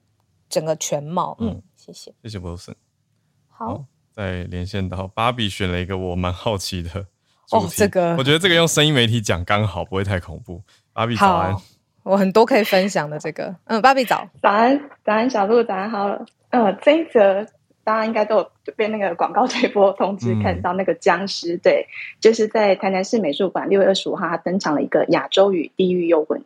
[0.48, 1.36] 整个全貌。
[1.40, 2.74] 嗯，谢谢，谢谢 Wilson。
[3.48, 7.06] 好，再连线到芭比选了一个我蛮好奇的
[7.50, 8.16] 哦，这个。
[8.16, 10.62] 我觉得这个用声音媒体讲刚好不会太恐怖。
[10.92, 11.56] 芭比早安，
[12.04, 14.28] 我很多可以分享的这个，嗯，芭比早。
[14.40, 16.06] 早安，早安小鹿早安好，
[16.50, 17.44] 呃，这一则
[17.82, 21.86] 大家应该都有被那个广告推播通知看到那个僵尸，对，
[22.20, 26.44] 就是在台南市美术馆六月二十五号登场了一个亚洲与地狱幽魂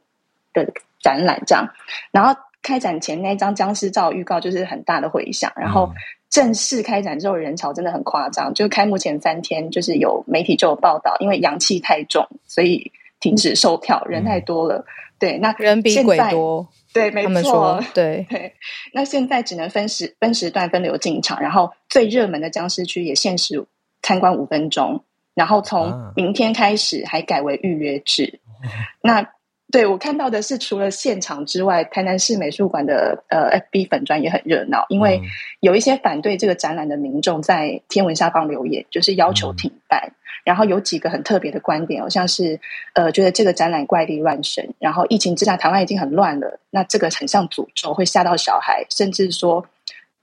[0.55, 1.69] 的展览，这样，
[2.13, 5.93] 然后开展前那张僵尸照预告就是很大的回响，然后
[6.31, 14.85] 正式开展之后人潮真的很夸张，就开幕前三天就是有媒体就有报道，因为阳气太重，所以停止售票，人太多了，
[15.19, 16.69] 对，那人比鬼多。
[16.93, 18.55] 对，没错，对对。
[18.93, 23.65] 那现在只能分时分时段分流进场，然后最热门的僵尸区也限时
[24.03, 25.05] 参观五分钟，
[25.35, 28.41] 然后从明天开始还改为预约制。
[29.03, 29.29] 那
[29.71, 35.21] 对我看到的是，除了现场之外，台南市美术馆的呃 FB 粉砖也很热闹，因为
[35.61, 40.13] 有一些反对这个展览的民众在天文下方留言，就是要求停办。
[40.45, 42.59] 然后有几个很特别的观点，好像是
[42.95, 44.67] 呃，觉得这个展览怪力乱神。
[44.79, 49.63] 然后疫情之下，台湾已经很乱了，那这个很像诅咒，会吓到小孩，甚至说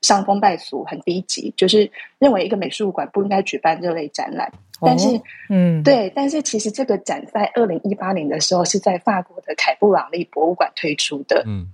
[0.01, 4.51] 伤风败俗，很低级，就是认为一个美术馆不应该举办这类展览。
[4.81, 11.43] 但是，嗯，对，但是其实这个展在二零一八年的时候是在法国的凯布朗利博物馆推出的。
[11.45, 11.71] 嗯。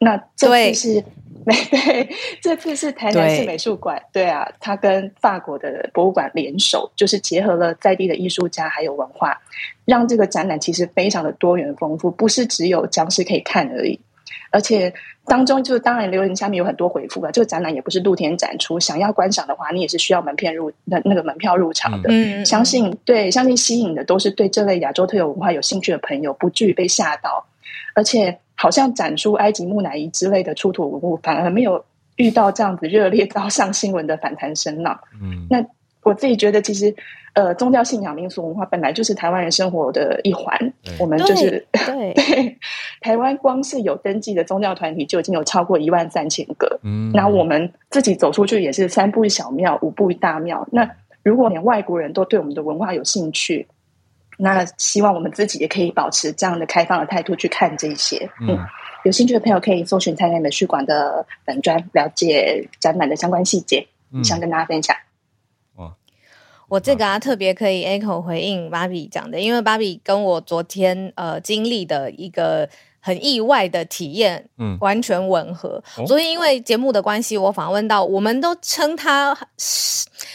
[0.00, 1.04] 那这次是，
[1.44, 2.08] 对，
[2.40, 9.36] 这次是台南市美术馆，对啊，它跟法国的博物馆联手，就是结合了在地的艺术家还有文化，
[9.84, 13.98] 让这个展览其实非常的多元丰富，不是只有僵尸可以看而已，
[14.50, 14.92] 而且
[15.26, 22.08] 当中就是当然留言下面有很多回复了，这个展览也不是露天展出，想要观赏的话，你也是需要门票入那那个门票入场的。
[22.10, 27.46] 嗯，相信对，相信吸引的都是对这类亚洲特有文化有兴趣的朋友，不至于被吓到，
[27.94, 28.38] 而且。
[28.60, 31.84] 好像展出埃及木乃伊之类的出土文物，反而没有
[32.16, 34.98] 遇到这样子热烈到上新闻的反弹声浪。
[35.22, 35.64] 嗯，那
[36.08, 36.94] 我自己觉得，其实
[37.34, 40.56] 呃，宗教信仰、民俗文化本来就是台湾人生活的一环。
[40.98, 42.14] 我们就是对
[43.00, 46.80] 台湾，光是有登记的宗教团体就已经有超过一万三千个。
[46.82, 50.66] 嗯，那我们自己走出去也是三步一小庙，五步一大庙。
[50.72, 50.90] 那
[51.22, 53.66] 如果连外国人都对我们的文化有兴趣，
[54.38, 58.28] 那希望我们自己也可以保持这样的开放的态度去看这些。
[58.40, 58.58] 嗯，
[59.04, 63.86] 有兴趣的朋友可以搜寻台南美术馆的本专，了解展览的相关细节。
[64.24, 64.96] 想跟大家分享。
[64.96, 65.02] 哇，
[66.68, 72.68] 我这个啊特别可以 echo 回应芭比讲的，因为芭比跟我昨天呃经历的一个。
[73.00, 75.82] 很意外的体验，嗯，完全吻合。
[76.06, 79.34] 昨天因为节目的关系，我访问到，我们都称他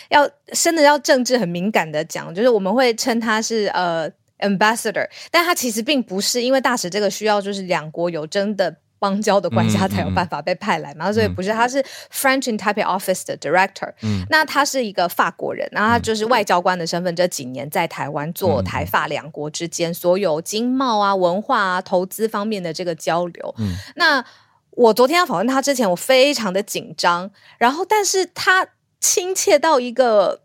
[0.09, 4.09] 要真的要政治很敏感的讲，就是我们会称他是呃
[4.39, 8.73] ambassador，但他其实并不是，因为大使这个需要就是两国有真的。
[9.03, 23.55] 邦交的关系，他才有办法被派来嘛，所以不是他是 French in Taipei Office 的 Director，嗯，那他是一个法国人，然后他就是外交官的身份，这几年在台湾做台法两国之间所有经贸啊、文化啊、投资方面的这个交流。
[23.57, 24.23] 嗯，那
[24.69, 28.65] 我昨天要访问他之前，我非常的紧张，然后但是他
[29.01, 30.42] 亲切到一个。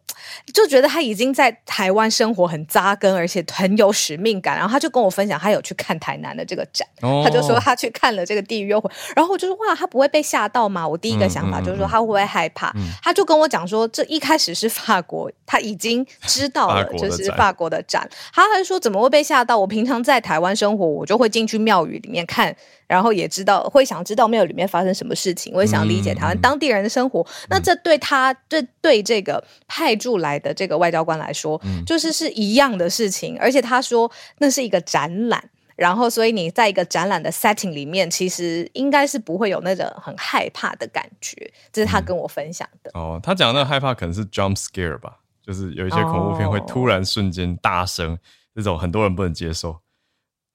[0.52, 4.56] 就觉得他已经在台湾生活很扎根，而且很有使命感。
[4.56, 8.90] 然后他就跟我分享，他有去看台南的这个展，他就说他去看了这个地狱幽魂。
[9.14, 10.86] 然后我就说哇，他不会被吓到吗？
[10.86, 12.72] 我第一个想法就是说他会不会害怕？
[13.02, 18.08] 他就跟我讲说，这一开始是法国，他已经知道了就是法国的展。
[18.32, 19.58] 他还说怎么会被吓到？
[19.58, 22.54] 我平常在台湾生活，我就会进去庙宇里面看。
[22.86, 27.26] 然后也知道会想知道庙里面发生什么事情，我也想理解台湾当地人的生活。
[27.50, 33.38] 那这对他，这对这个派驻来的这个外交官来说，就是是一样的事情。
[33.38, 41.52] 而且他说那是一个展览，然后所以你在一个展览的 setting 里面，其实应该是不会有那种很害怕的感觉。
[41.70, 42.90] 这是他跟我分享的。
[42.94, 48.18] 哦，他讲的那个害怕可能是 jump scare 吧，就是有一些恐怖片会突然瞬间大声，
[48.54, 49.78] 这种很多人不能接受。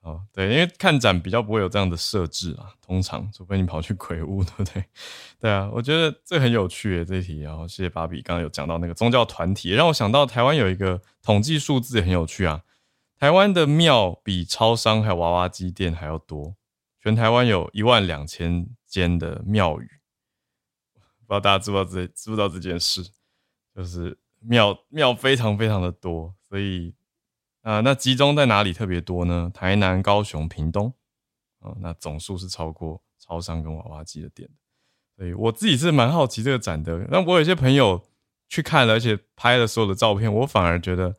[0.04, 4.86] 哦，对，因为看展比较不会有这样的设置啊，通常除非你跑去鬼屋，对不对？
[5.40, 7.40] 对啊，我觉得这很有趣诶，这题。
[7.40, 12.64] 然后谢谢芭比，刚刚有讲到那个宗教团体，让我想到台湾有一个统计数字也很有趣啊。
[13.18, 16.54] 台湾的庙比超商还有娃娃机店还要多，
[17.02, 19.88] 全台湾有一万两千间的庙宇，
[21.26, 23.02] 不知道大家知不知道这知不知道这件事？
[23.74, 26.94] 就是庙庙非常非常的多，所以。
[27.64, 29.50] 啊，那集中在哪里特别多呢？
[29.54, 30.94] 台南、高雄、屏东，
[31.60, 34.48] 啊，那总数是超过超商跟娃娃机的店
[35.18, 37.08] 所以我自己是蛮好奇这个展的。
[37.10, 38.04] 那我有些朋友
[38.50, 41.16] 去看了，而且拍了所有的照片，我反而觉得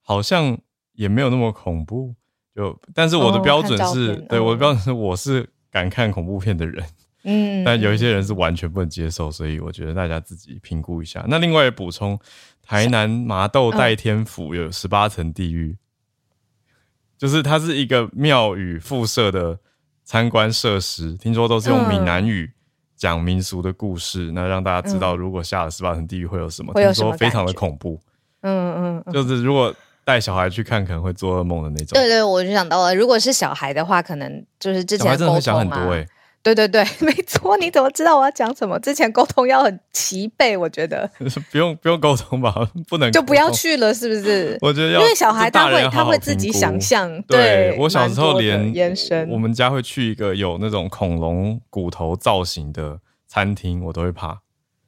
[0.00, 0.56] 好像
[0.92, 2.14] 也没有那么恐怖。
[2.54, 6.84] 就但是我的标准是对我的标准是我是敢看恐怖片的人，
[7.24, 11.24] 嗯，但有一些人是完全不能接受，所以我觉得大家自己评估一下。
[11.28, 12.18] 那另外补充，
[12.62, 15.76] 台南麻豆代天府有十八层地狱，
[17.18, 19.58] 就是它是一个庙宇附设的
[20.04, 22.50] 参观设施，听说都是用闽南语
[22.96, 28.00] 讲民俗的故事，那让大家知道如果下了十八层地狱会有什么，听说非常的恐怖。
[28.42, 29.74] 嗯嗯，就是如果。
[30.08, 31.88] 带小孩去看可能会做噩梦的那种。
[31.92, 36.08] 对对，我就想到了，如果是小孩的话，可能就是之前会想很多哎。
[36.54, 37.56] 对对对， 没错。
[37.56, 38.78] 你怎么知道我要讲什么？
[38.80, 41.08] 之前沟通要很齐备，我觉得。
[41.50, 42.54] 不用不用沟通吧，
[42.88, 44.56] 不能就不要去了，是不是？
[44.60, 47.10] 我觉得因为小孩他会他会自己想象。
[47.22, 54.40] 对我小时候连延伸，我们家会去一个有那种恐龙骨头造型的餐厅，我都会怕。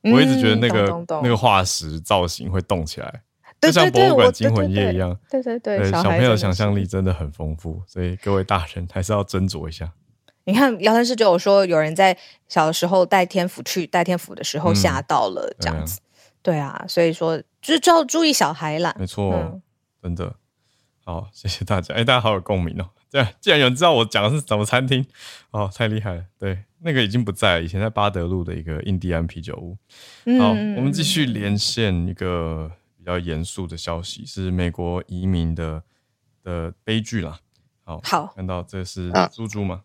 [0.03, 3.23] 我一直觉得那个那个化石造型会动起来。
[3.61, 9.93] 就像博物馆惊魂夜一样，对对对，小朋友想象力真的很丰富，所以各位大人还是要斟酌一下。
[10.51, 12.17] 你看聊天室就有说，有人在
[12.49, 16.01] 小的时候带天府去带天府的时候吓到了这样子，
[16.43, 18.95] 对啊，所以说就是就要注意小孩啦。
[18.99, 19.61] 没错，
[20.03, 20.35] 真的
[21.05, 21.95] 好，谢谢大家。
[21.95, 22.91] 哎，大家好有共鸣哦。
[23.09, 25.07] 这样，既然有人知道我讲的是什么餐厅，
[25.51, 26.25] 哦，太厉害了。
[26.39, 29.77] 对，那个已经不在了，以前在巴德路的一个印第安啤酒屋。
[30.39, 32.73] 好，我们继续连线一个。
[33.01, 35.83] 比较严肃的消息是美国移民的
[36.45, 37.41] 的悲剧啦。
[37.83, 39.81] 好，好，看到这是猪猪吗？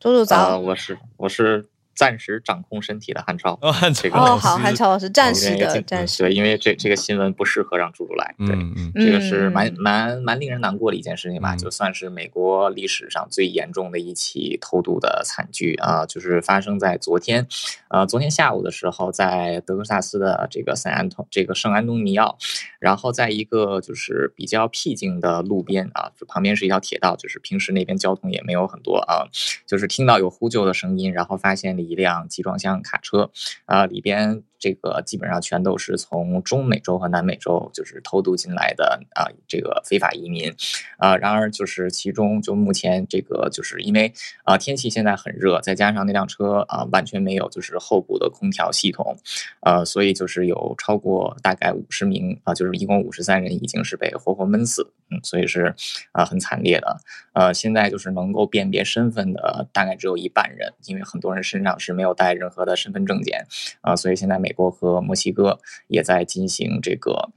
[0.00, 1.68] 周周早，我是我是。
[2.00, 17.46] 暂时掌控身体的汉超，哦，汉超，哦，好，汉超老师，暂时的，暂时，对，因为这这个新闻不适合让猪猪来，对，这个是蛮蛮蛮令人难过的一件事情吧，就算是美国历史上最严重的一起偷渡的惨剧啊，就是发生在昨天，
[17.88, 22.38] 呃，昨天下午的时候，在德克萨斯的这个圣安东这个圣安东尼奥，
[22.78, 29.28] 然后在一个就是比较僻静的路边啊，就旁边是一条铁道，就是平时那边交通也没有很多啊，
[29.66, 31.89] 就是听到有呼救的声音，然后发现里。
[31.90, 33.32] 一辆集装箱卡车，
[33.66, 34.44] 啊，里边。
[34.60, 40.54] 这个基本上全都是从中美洲和南美洲就是偷渡进来的啊，这个非法移民，
[40.98, 44.12] 啊，然而就是其中就目前这个就是因为
[44.44, 49.16] 啊天气现在很热，再加上那辆车啊完全没有就是后部的空调系统，
[49.62, 55.74] 呃，所以就是有超过大概五十名啊，就是一共五十三人已经是被活活闷死，嗯，所以是
[56.12, 56.98] 啊很惨烈的，
[57.32, 63.46] 呃，现在就是能够辨别身份的大概只有一半人，因为很多人身上是没有带任何的身份证件，
[63.80, 64.49] 啊，所以现在美。
[64.50, 67.30] 美国和墨西哥也在进行这个。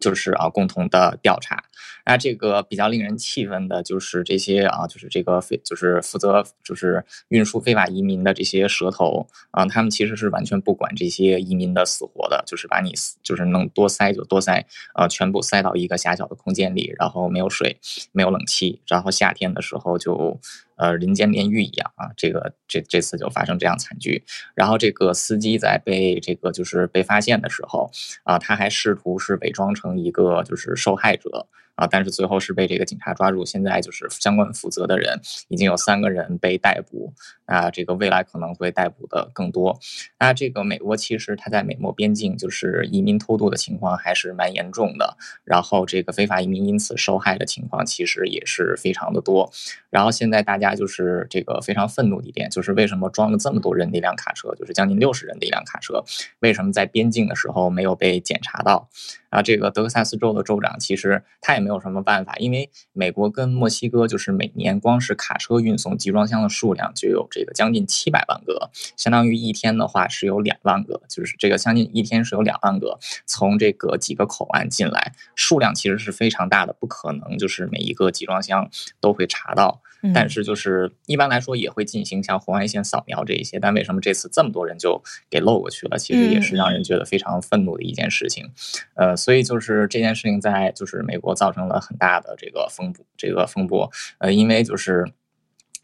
[0.00, 1.62] 就是啊，共同的调查。
[2.10, 12.92] 那这个比较令人气愤的就是这些啊，就是这个非就是负责就是运输非法移民的这些蛇头啊，他们其实是完全不管这些移民的死活的，就是把你
[13.22, 17.78] 就是能多塞就多塞，呃，全部塞到一个狭小的空间里，然后没有水，
[18.10, 20.40] 没有冷气，然后夏天的时候就
[20.74, 22.10] 呃人间炼狱一样啊。
[22.16, 24.24] 这个这这次就发生这样惨剧。
[24.56, 27.88] 然后这个司机在被这个就是被发现的时候
[28.24, 29.96] 啊，他还试图是伪装成。
[30.00, 31.46] 一个就是受害者。
[31.80, 31.88] 啊！
[31.90, 35.18] 但是最后是被这个警察抓住，现在就是相关负责的人
[35.48, 37.14] 已经有三个人被逮捕
[37.46, 39.80] 啊，这个未来可能会逮捕的更多。
[40.18, 49.50] 那这个美国其实它在美墨边境就是移民偷渡的情况还是蛮严重的，然后这个非法移民因此受害的情况其实也是非常的多。
[49.88, 56.04] 然后现在大家就是这个非常愤怒的一点，就是为什么装了这么多人的一辆卡车，就是将近六十人的一辆卡车，
[56.40, 58.90] 为什么在边境的时候没有被检查到？
[59.30, 78.68] 啊，这个德克萨斯州的州长其实他也没有什么办法，因为美国跟墨西哥就是每年光是卡车运送集装箱的数量就有这个将近七百万个，相当于一天的话是有两万个，就是这个将近一天是有两万个从这个几个口岸进来，数量其实是非常大的，不可能就是每一个集装箱
[79.00, 79.80] 都会查到。
[80.14, 85.98] 但是就是一般来说也会进行像红外线扫描这一些，但为什么这次这么多人就给漏过去了？
[85.98, 88.50] 其实也是让人觉得非常愤怒的一件事情。
[88.94, 93.90] 呃，所以就是这件事情在就是美国造成了很大的这个风波，这个风波。
[94.18, 95.12] 呃，因为就是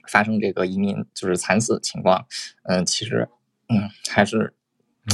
[0.08, 2.26] 发生这个移民就是惨死情况，
[2.64, 3.28] 嗯，其实
[3.68, 4.54] 嗯还是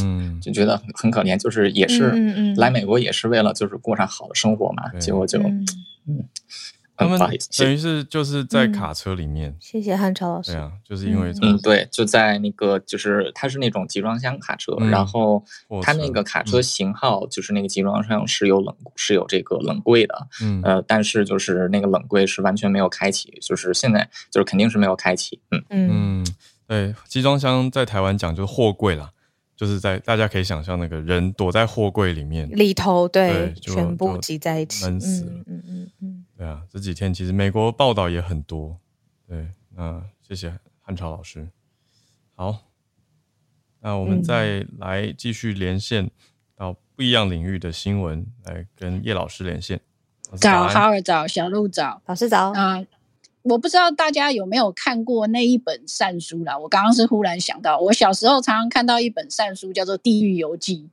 [0.01, 5.67] 嗯就觉得很很可怜，就是也是来美国也是为了就是过上好的生活嘛，结果就嗯。
[6.97, 10.53] 他们等于是就是在卡车里面，谢谢汉超老师。
[10.53, 15.43] 对啊，就是因为嗯，对，就在那个就是它是那种集装箱卡车，然后
[15.83, 20.61] 它那个卡车型号就是那个集装箱是有冷是有这个冷柜的，嗯。
[20.63, 25.65] 呃，但是就是那个冷柜是完全没有开启，就是现在就是肯定是没有开启，嗯。
[25.71, 26.27] 嗯，
[26.69, 29.11] 对，集装箱在台湾讲就是货柜啦。
[29.55, 35.31] 就是在大家可以想象那个人躲在货柜里面里头，对，全部挤在一起，闷死了。
[35.31, 35.52] 嗯嗯嗯，
[36.43, 38.77] 对啊，这几天其实美国报道也很多。
[39.29, 41.49] 对，那谢谢汉朝老师。
[42.35, 42.65] 好，
[43.79, 46.11] 那我们再来继续连线
[46.57, 49.81] 到不一样领域的新闻，来跟叶老师连线。
[50.35, 52.51] 早，哈尔早，小鹿早，老师早。
[52.51, 52.85] 啊，
[53.43, 56.59] 我不知道大家有没有看过那一本善书啦。
[56.59, 60.91] 我刚刚是忽然想到，我小时候常常看到一本善书，叫做《地狱游记》。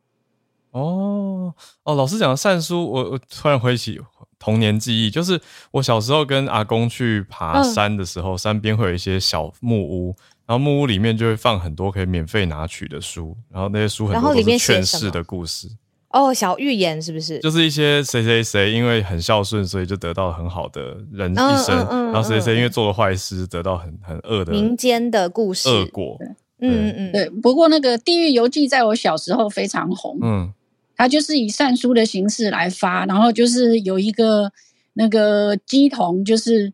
[0.80, 4.00] 哦哦，老师讲的善书，我我突然回起
[4.40, 5.40] 童年记忆，就是
[5.72, 10.16] 我小时候跟阿公去爬山的时候，山边会有一些小木屋，
[10.48, 15.68] 然后木屋里面就会放很多可以免费拿取的书，然后那些书很多都是劝世的故事。
[16.12, 17.38] 哦，小寓言是不是？
[17.38, 21.78] 就是一些谁谁谁因为很孝顺，所以就得到很好的人一生，
[22.12, 26.18] 然后谁谁因为做了坏事，得到很很恶的民间的故事恶果。
[26.62, 27.30] 嗯嗯，对。
[27.30, 30.18] 不过那个《地狱游记》在我小时候非常红。
[30.24, 30.52] 嗯。
[31.00, 34.52] 他就是以善书的形式来发，然后就是有一个
[34.95, 36.74] 那个鸡童，就是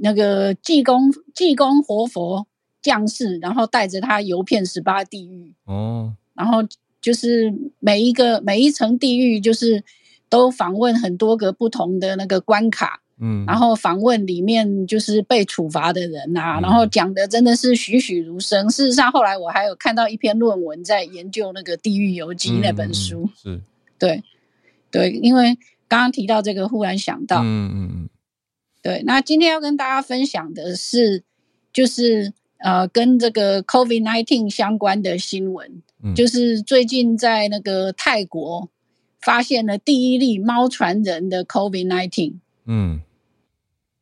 [0.00, 2.46] 那个济公济公活佛
[2.80, 5.52] 降世，然后带着他游遍十八地狱。
[5.66, 6.66] 哦，然后
[7.02, 9.84] 就是每一个每一层地狱，就是
[10.30, 12.99] 都访问很多个不同的那个关卡。
[13.22, 18.68] 嗯，然后访问里面就是被处罚的人呐，然后讲的真的是栩栩如生。
[18.70, 23.28] 事实上，后来我还有看到一篇论文在研究那个《地狱游记》那本书。
[23.36, 23.60] 是，
[23.98, 24.22] 对，
[24.90, 25.54] 对，因为
[25.86, 28.08] 刚刚提到这个，忽然想到，嗯嗯嗯，
[28.82, 29.02] 对。
[29.04, 31.22] 那今天要跟大家分享的是，
[31.74, 35.82] 就是呃，跟这个 COVID nineteen 相关的新闻，
[36.16, 38.70] 就是最近在那个泰国
[39.20, 42.36] 发现了第一例猫传人的 COVID nineteen。
[42.64, 43.00] 嗯。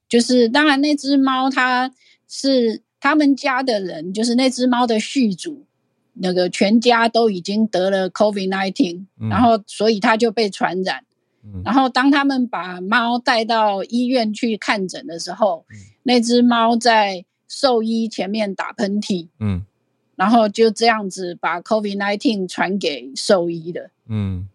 [0.09, 1.93] 就是，当然那只猫它
[2.27, 5.67] 是他们家的人，就是那只猫的续主，
[6.15, 11.05] 那个全家都已经得了 COVID nineteen，然后所以它就被传染。
[11.65, 15.65] 然后当他们把猫带到医院去看诊的时候，
[16.03, 19.65] 那只猫在兽医前面打喷嚏，嗯，
[20.17, 24.49] 然后就这样子把 COVID nineteen 传给兽医的，嗯，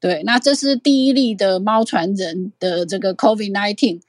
[0.00, 4.00] 对，那这是第一例的猫传人的这个 COVID nineteen。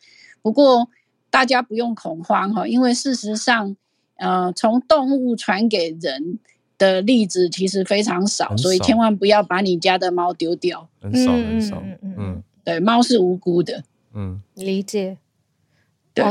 [0.44, 0.88] 不过
[1.32, 3.76] 大家不用恐慌哈，因为事实上，
[4.18, 6.38] 呃，从动物传给人
[6.78, 10.88] 的例子其实非常少，所以千万不要把你家的猫丢掉。
[11.02, 13.84] 很少很少，嗯，对，猫是无辜的。
[14.14, 15.18] 嗯，理解。
[16.14, 16.24] 对，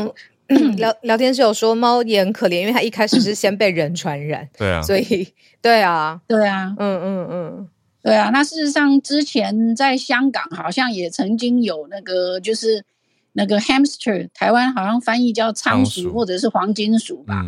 [0.76, 4.48] 聊聊天室有说猫也很可怜，因为它一开始是先被人传染。
[4.56, 5.26] 对啊，所以
[5.60, 7.68] 对啊， 对啊，嗯嗯嗯，
[8.02, 8.30] 对啊。
[8.30, 12.84] 那事实上，之前在香港好像也曾经有那个就是。
[13.32, 17.46] 那个 hamster，台湾好像翻译叫仓鼠或者是黄金鼠吧，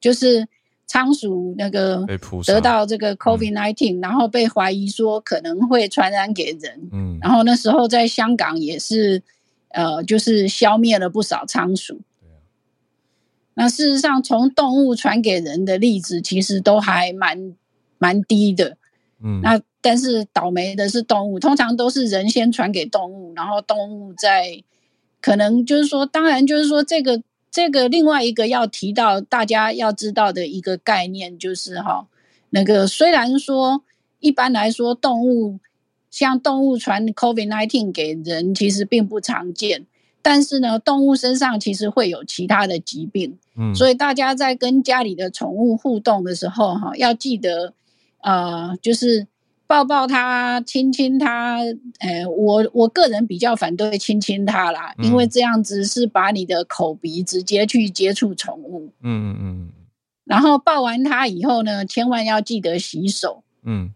[0.00, 0.48] 就是
[0.86, 2.04] 仓鼠那个
[2.46, 9.22] 得到这个 COVID nineteen，然后被怀疑说可能会传染给人，嗯，然后那时候在香港也是，
[9.68, 12.00] 呃，就是消灭了不少仓鼠。
[13.54, 17.54] 那事实上从动物传给人的例子其实都还蛮
[17.98, 18.76] 蛮低的，
[19.22, 19.60] 嗯，那。
[19.86, 24.64] 但是倒霉的是动物，通常都是人先传给动物，然后动物再
[25.20, 27.22] 可能就是说，当然就是说这个
[27.52, 32.08] 这个另外一个要提到大家要知道的一个概念就是哈，
[32.50, 33.84] 那个虽然说
[34.18, 35.60] 一般来说动物
[36.10, 39.86] 像动物传 COVID nineteen 给人其实并不常见，
[40.20, 47.72] 但是呢，动物身上其实会有其他的疾病，嗯，所以大家在跟家里的宠物互动的时候哈，要记得
[48.22, 49.28] 呃，就是。
[49.66, 51.58] 抱抱它，亲亲它，
[51.98, 58.92] 呃，我我个人比较反对亲亲它啦，因为这样子是把你的口鼻直接去接触宠物。
[59.02, 59.72] 嗯嗯嗯。
[60.24, 63.42] 然后抱完它以后呢，千万要记得洗手。
[63.64, 63.92] 嗯。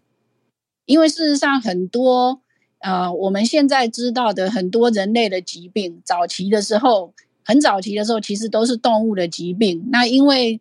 [0.87, 2.41] 因为事实上很多，
[2.81, 7.15] 呃，我们现在知道的很多人类的疾病，早期的时候，
[7.45, 9.87] 很早期的时候，其实都是动物的疾病。
[9.93, 10.61] 那因为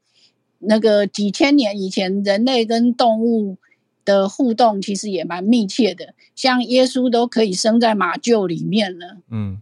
[0.60, 3.58] 那个几千年以前，人类跟动物。
[4.10, 9.62] 的互动其实也蛮密切的，像耶稣都可以生在马厩里面了，嗯，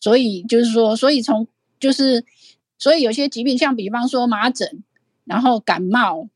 [0.00, 1.46] 所以就是说，所以从
[1.80, 2.22] 就是，
[2.78, 4.82] 所以有些疾病，像比方说麻疹，
[5.24, 6.28] 然后感冒、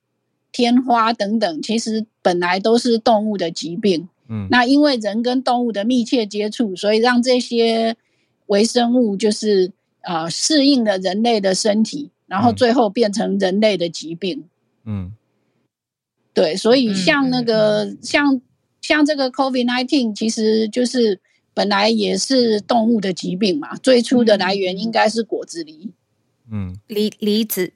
[0.50, 7.94] 天花等等，其实本来都是动物的疾病，嗯，那因为人跟动物的密切接触，所以让这些
[8.46, 9.70] 微生物就是
[10.00, 14.44] 呃适应了人类的身体，然后最后变成人类的疾病，
[14.84, 15.12] 嗯。
[16.38, 18.40] 对，所以像那个像
[18.80, 21.20] 像这个 COVID nineteen，其实就是
[21.52, 25.90] 本来也是动物的疾病嘛，最初的来源应该是果子狸，
[26.48, 27.72] 嗯，梨梨子，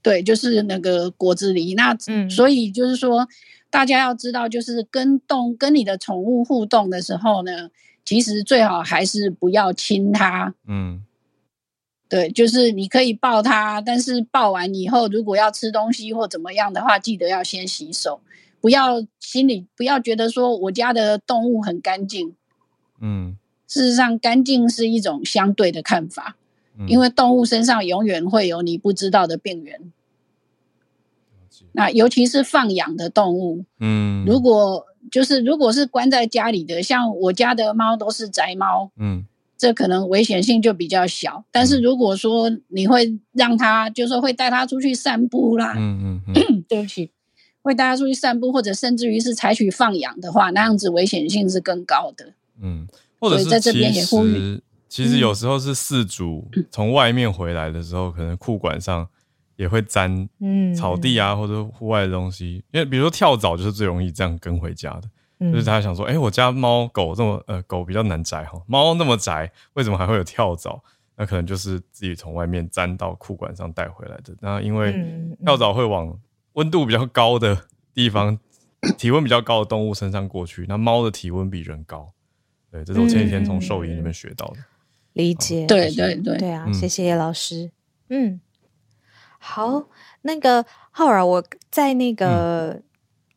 [0.00, 1.74] 对，就是那个果子狸。
[1.74, 1.96] 那
[2.28, 3.26] 所以就是说，
[3.68, 7.70] 大家要知道，就是跟动跟你的宠物互动的时候呢，
[8.04, 11.02] 其实最好还是不要亲它，嗯，
[12.08, 18.20] 对，就是你可以抱它，但是抱完以后，如果要吃东西或怎么样的话，记得要先洗手，
[18.60, 22.34] 不要心里不要觉得说我家的动物很干净。
[23.00, 23.36] 嗯，
[23.66, 26.36] 事实上，干净是一种相对的看法，
[26.86, 29.92] 因为动物身上永远会有你不知道的病源。
[31.72, 39.26] 那尤其是放养的动物，嗯，如果就是如果是关在家里的，像我家的猫都是宅猫，嗯。
[39.58, 47.10] 这可能危险性就比较小，但是如果说你会让他，就是说会带他出去散步啦，嗯嗯嗯， 对不起，
[47.62, 52.34] 会带他出去散步，或者甚至于是采取放养的话，那样子危险性是更高的。
[52.60, 52.86] 嗯，
[53.18, 59.08] 或者是在这边也呼吁，其实有时候是饲主从外面回来的时候，可能裤管上
[59.56, 60.28] 也会沾
[60.76, 65.08] 草地啊或者户外的东西，因为比如说跳蚤就是最容易这样跟回家的。
[65.38, 70.82] 就是他想说，哎，我家猫狗这么呃，狗比较难宅哈，猫那么宅，为什么还会有跳蚤？
[71.14, 74.34] 那可能就是自己从外面粘到裤管上带回来的。
[74.40, 74.94] 那因为
[75.44, 76.18] 跳蚤会往
[76.54, 78.38] 温度比较高的地方、
[78.96, 80.64] 体温比较高的动物身上过去。
[80.68, 82.10] 那猫的体温比人高，
[82.70, 84.56] 对，这是我前几天从兽医那边学到的。
[85.12, 87.70] 理解，对对对，对啊，谢谢叶老师。
[88.08, 88.40] 嗯，
[89.38, 89.84] 好，
[90.22, 92.80] 那个浩然，我在那个。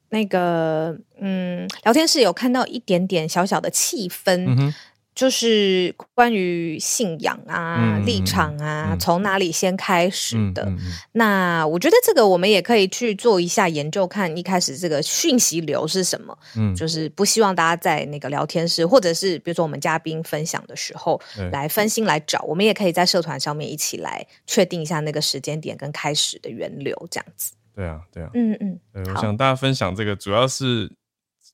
[0.10, 4.74] 那个，嗯，聊天室有看到一点点小小的气氛，
[5.14, 10.72] 就是关于信仰啊、立场啊，从哪里先开始的？
[11.12, 16.38] 那我觉得这个我们也可以去做一下研究，看一开始这个讯息流是什么。
[16.56, 21.20] 嗯，就是不希望大家在那个聊天室，或者是比如说我们嘉宾分享的时候
[21.52, 27.52] 来分心来找，我们也可以在社团上面一起来确定一下那个时间点跟开始的源流，这样子。
[27.80, 30.92] 对啊，对啊，嗯嗯，对，我想大家分享这个，主要是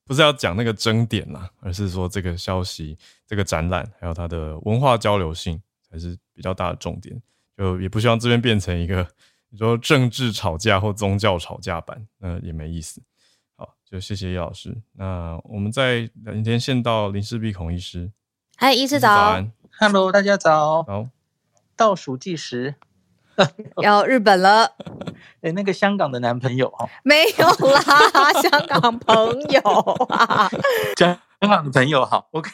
[0.06, 2.98] 不是要讲那个争点啦，而是说这个消息、
[3.28, 7.22] 这个展览还有它的文化交流性才是比较大的重点。
[7.56, 9.08] 就也不希望这边变成一个
[9.52, 13.00] 你说政治吵架或宗教吵架版，那也没意思。
[13.56, 14.76] 好，就谢谢叶老师。
[14.94, 18.12] 那我们再连线到林氏鼻孔医师。
[18.56, 19.46] 嗨，医师早。
[19.80, 20.82] Hello，大家早。
[20.82, 21.08] 好，
[21.76, 22.74] 倒数计时。
[23.84, 24.66] 要日本了，
[25.42, 27.82] 哎，那个香港的男朋友哦，没有啦，
[28.42, 29.62] 香港朋友
[30.10, 30.50] 啊，
[30.98, 32.50] 香港的朋友好，OK，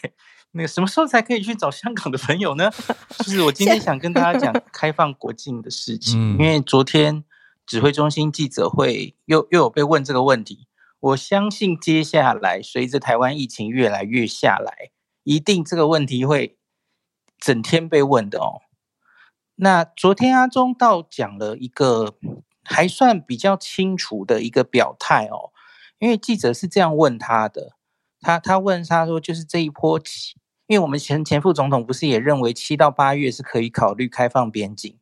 [0.52, 2.70] 那个什么时候才可以去找香港的朋友呢？
[3.20, 7.24] 就是我今天想跟大家讲开放国境的事情，因为昨天
[7.66, 10.68] 指挥中心记者会又又有被问这个问题，
[11.00, 14.90] 我相信接下来随着台湾疫情越来越下来，
[15.24, 16.58] 一定这个问题会
[17.40, 18.62] 整天被问的哦。
[19.64, 22.16] 那昨天阿中倒讲了一个
[22.64, 25.51] 还算比较清楚的一个表态哦，
[25.99, 27.74] 因为记者是这样问他的，
[28.20, 30.36] 他他问他说，就是这一波起，
[30.66, 34.97] 因为我们前前副总统不是也认为七到八月是可以考虑开放边境，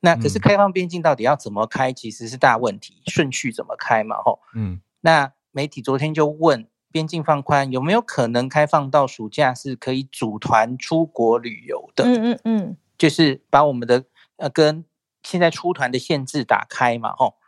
[0.00, 4.16] 那可是开放边境到底要怎么开，其实是大问题，顺序怎么开嘛？
[4.22, 12.04] 吼，嗯，那媒体昨天就问边境放宽有没有可能开放到暑假是可以组团出国旅游的？
[12.04, 12.76] 嗯嗯嗯。
[13.00, 14.04] 就是把我们的
[14.36, 14.84] 呃跟
[15.22, 17.38] 现在出团的限制打开嘛，吼。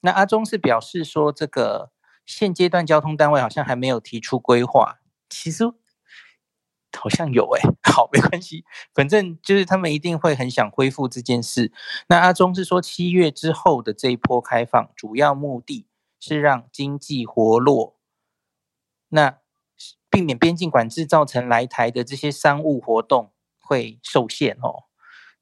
[0.00, 1.92] 那阿中是表示说，这个
[2.26, 4.98] 现阶段交通单位好像还没有提出规划，
[5.30, 5.64] 其实
[6.98, 11.72] 好像有哎， 好没关系，反正就是他们一定会很想恢复这件事。
[12.08, 15.86] 那阿中是说，七月之后的这一波开放，主要目的
[16.18, 18.00] 是让经济活络，
[19.10, 19.38] 那
[20.10, 23.31] 避免边境管制造成来台的这些商务活动。
[23.72, 24.84] 会受限哦，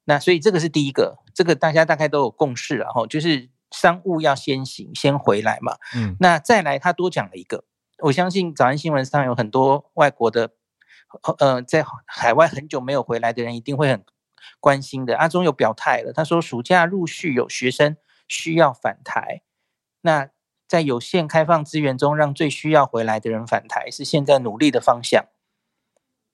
[0.05, 5.75] 那所以这个是第一个，这个大家大概都有共识了哈，就是商务要先行先回来嘛。
[5.93, 7.65] 嗯，那再来他多讲了一个，
[8.03, 10.51] 我相信早安新闻上有很多外国的，
[11.39, 14.05] 呃，在海外很久没有回来的人一定会很
[14.61, 15.17] 关心的。
[15.17, 17.97] 阿中有表态了，他说暑假陆续有学生
[18.29, 19.41] 需要返台，
[20.01, 20.29] 那
[20.69, 25.25] 在有限开放资源中，让最需要回来的人返台是现在努力的方向。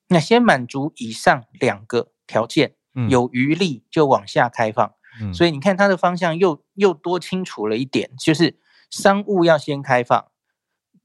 [0.08, 2.76] 那先满足以上两个条件，
[3.10, 4.94] 有余力就往下开放。
[5.34, 10.28] 所以你看它的方向又又多清楚了一点，就是商务要先开放。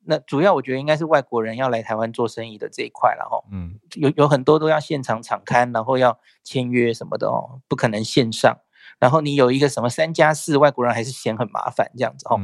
[0.05, 3.43] 那主要我觉得应该是外国人要来台湾做生意的这一块了哈。
[3.51, 8.59] 嗯，有有很多都要现场场刊，然后要签约什么的哦，不可能线上。
[8.99, 12.39] 然后你有一个什么三加四，外国人还是嫌很麻烦这样子哦。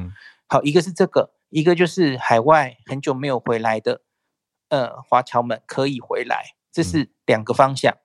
[0.47, 4.01] 好，一个是这个，一个就是海外很久没有回来的。
[4.69, 7.97] 呃，华侨们可以回来，这是两个方向。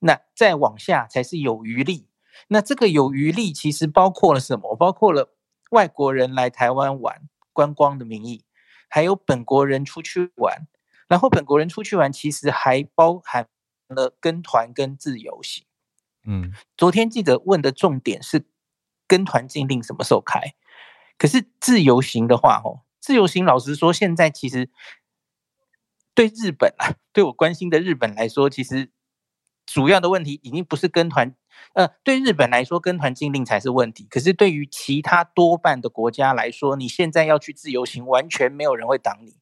[0.00, 2.08] 那再往下才是有余力。
[2.48, 4.76] 那这个有余力其实包括了什么？
[4.76, 5.34] 包括了
[5.70, 8.44] 外国人来台湾玩观光的名义，
[8.88, 10.66] 还有本国人出去玩。
[11.06, 13.46] 然后本国人出去玩，其实还包含
[13.88, 15.64] 了跟团跟自由行。
[16.26, 18.46] 嗯，昨天记者问的重点是
[19.06, 20.54] 跟团禁令什么时候开？
[21.18, 24.70] 可是自由行的话，哦，自由行老实说，现在其实
[26.14, 28.90] 对日本啊，对我关心的日本来说，其实
[29.66, 31.34] 主要的问题已经不是跟团，
[31.74, 34.06] 呃，对日本来说跟团禁令才是问题。
[34.08, 39.36] 可是对于其他多半的国家来说，你现在要去自由行，完全没有人会挡你，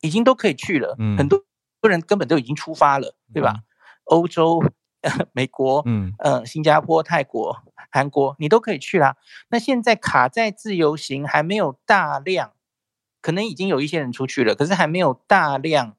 [0.00, 1.44] 已经都可以去了，很多
[1.82, 3.60] 人根本都已经出发了，对吧？
[4.04, 4.62] 欧洲。
[5.34, 9.18] 美国，嗯嗯，新加坡、泰国、韩国，你都可以去啦。
[9.50, 12.54] 那现在卡在自由行还没有大量，
[13.20, 15.98] 可能已经有一些人出去了，可是还没有大量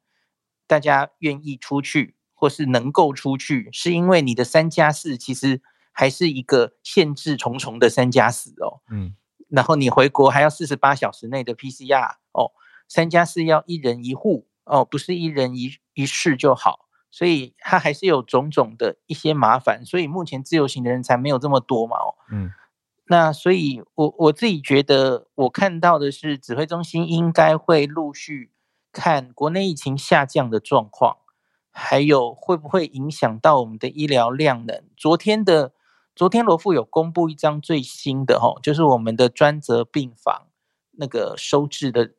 [0.68, 5.62] 大家愿意出去或是能够出去，是因为你的三加四其实
[5.92, 8.82] 还是一个限制重重的三加四哦。
[8.90, 9.16] 嗯，
[9.50, 12.52] 然后你回国还要四十八小时内的 PCR 哦，
[12.88, 16.86] 三加四要一人一户哦，不是一人一一室就好。
[17.12, 21.96] 所以它还是有种种的一些麻烦，所以目前自由行的人才没有这么多嘛。
[21.96, 22.52] 哦，嗯，
[23.06, 28.52] 那所以我我自己觉得，我看到的是指挥中心应该会陆续
[28.96, 31.18] 看国内疫情下降的状况，
[31.70, 34.82] 还有会不会影响到我们的医疗量能。
[34.96, 35.74] 昨天的
[36.16, 40.48] 昨天罗富有公布一张最新的哈，就是我们的专责病房
[40.92, 42.14] 那个收治的。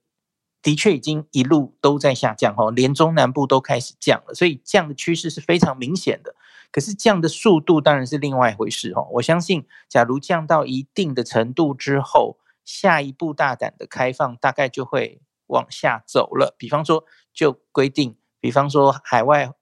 [0.62, 6.34] 的确已经一路都在下降哦，连中南部都开始降了，所以降的趋势是非常明显的。
[6.72, 9.06] 可是降的速度当然是另外一回事哦。
[9.12, 16.55] 我相信，假如降到一定的程度之后，下一步大胆的开放大概就会往下走了。
[16.59, 19.53] 比方说，就规定，比方说海外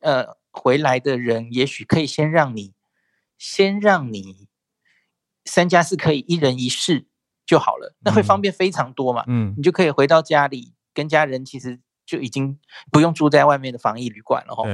[0.00, 2.72] 呃回来的人，也许可以先让你
[3.38, 4.48] 先让你
[5.44, 7.06] 三加四可以一人一室。
[7.46, 9.22] 就好了，那会方便非常多嘛。
[9.26, 12.58] 嗯，你就可以回到家里跟家人，其实就已经
[12.90, 14.64] 不用住在外面的防疫旅馆了哈。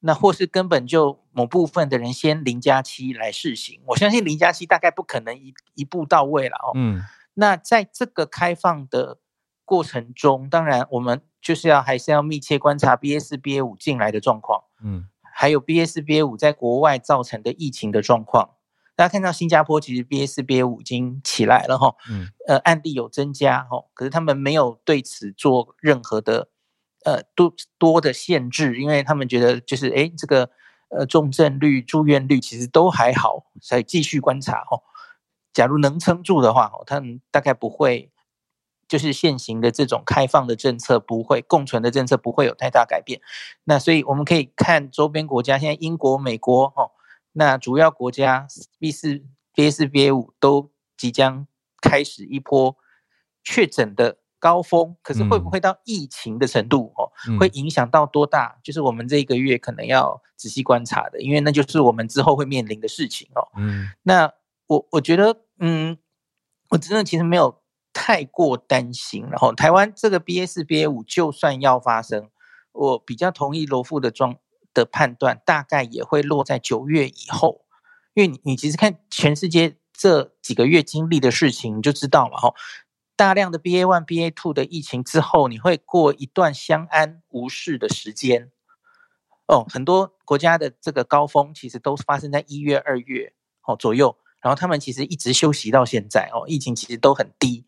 [0.00, 6.72] 那或是根本就某部分的人先零加七来试行，我相信零加七大概不可能一一步到位了哦。
[6.74, 9.18] 嗯，那在这个开放的
[9.68, 18.54] 过程中，当然我们就是要还是要密切观察 B 四 B A 五进来的状况，嗯，还有 B 四 B A 五在国外造成的疫情的状况。
[18.96, 26.48] 大家看到新加坡其实 B 四 B A 五已经起来了哈，嗯，呃，案例有增加哈，可是他们没有对此做任何的
[27.04, 30.48] 呃多多的限制，因为他们觉得就是哎这个
[30.88, 34.80] 呃重症率、住院率其实都还好，所以继续观察哈。
[35.52, 38.10] 假如能撑住的话，他们大概不会
[38.88, 43.20] 就是现行的这种开放的政策不会共存的政策不会有太大改变。
[43.64, 46.92] 那所以我们可以看周边国家，现在英国、美国哦。
[47.32, 48.48] 那主要国家
[48.80, 49.22] B 四、
[49.52, 51.46] B 四、B 五都即将
[51.80, 52.76] 开始一波
[53.44, 56.92] 确诊的高峰，可是会不会到疫情的程度？
[56.96, 58.58] 哦，会影响到多大？
[58.64, 63.46] 就是我们这一个月可能要仔细观察的，因为那就是我们之后会面临的事情哦。
[63.56, 64.32] 嗯，那
[64.66, 65.98] 我我觉得，嗯，
[66.70, 67.57] 我真的其实没有
[68.00, 69.26] 太过担心。
[69.28, 72.30] 然后台湾这个 B A 四、B A 五就算要发生，
[72.70, 74.36] 我比较同意罗富的状。
[74.74, 77.64] 的判断大概也会落在九月以后，
[78.14, 82.54] 因为你你其实看全世界这几个月经历的事情，你就知道了哈。
[83.16, 88.52] 大量的 BA one、BA two 的疫情之后，你会过一段相安无事的时间。
[89.46, 93.32] 哦，很多国家的这个高峰其实都是发生在一月、二月
[93.62, 97.64] 哦左右，然后他们其实一直休息到现在哦，疫情其实都很低。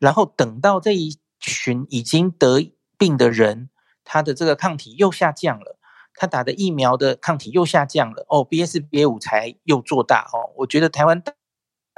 [0.00, 3.70] 然后等到这一群已经得病的人，
[4.02, 5.76] 他的这个抗体又下降了。
[6.12, 11.32] 他打的疫苗的抗体又下降了哦，B S B A 五才又做大哦，我觉得台湾大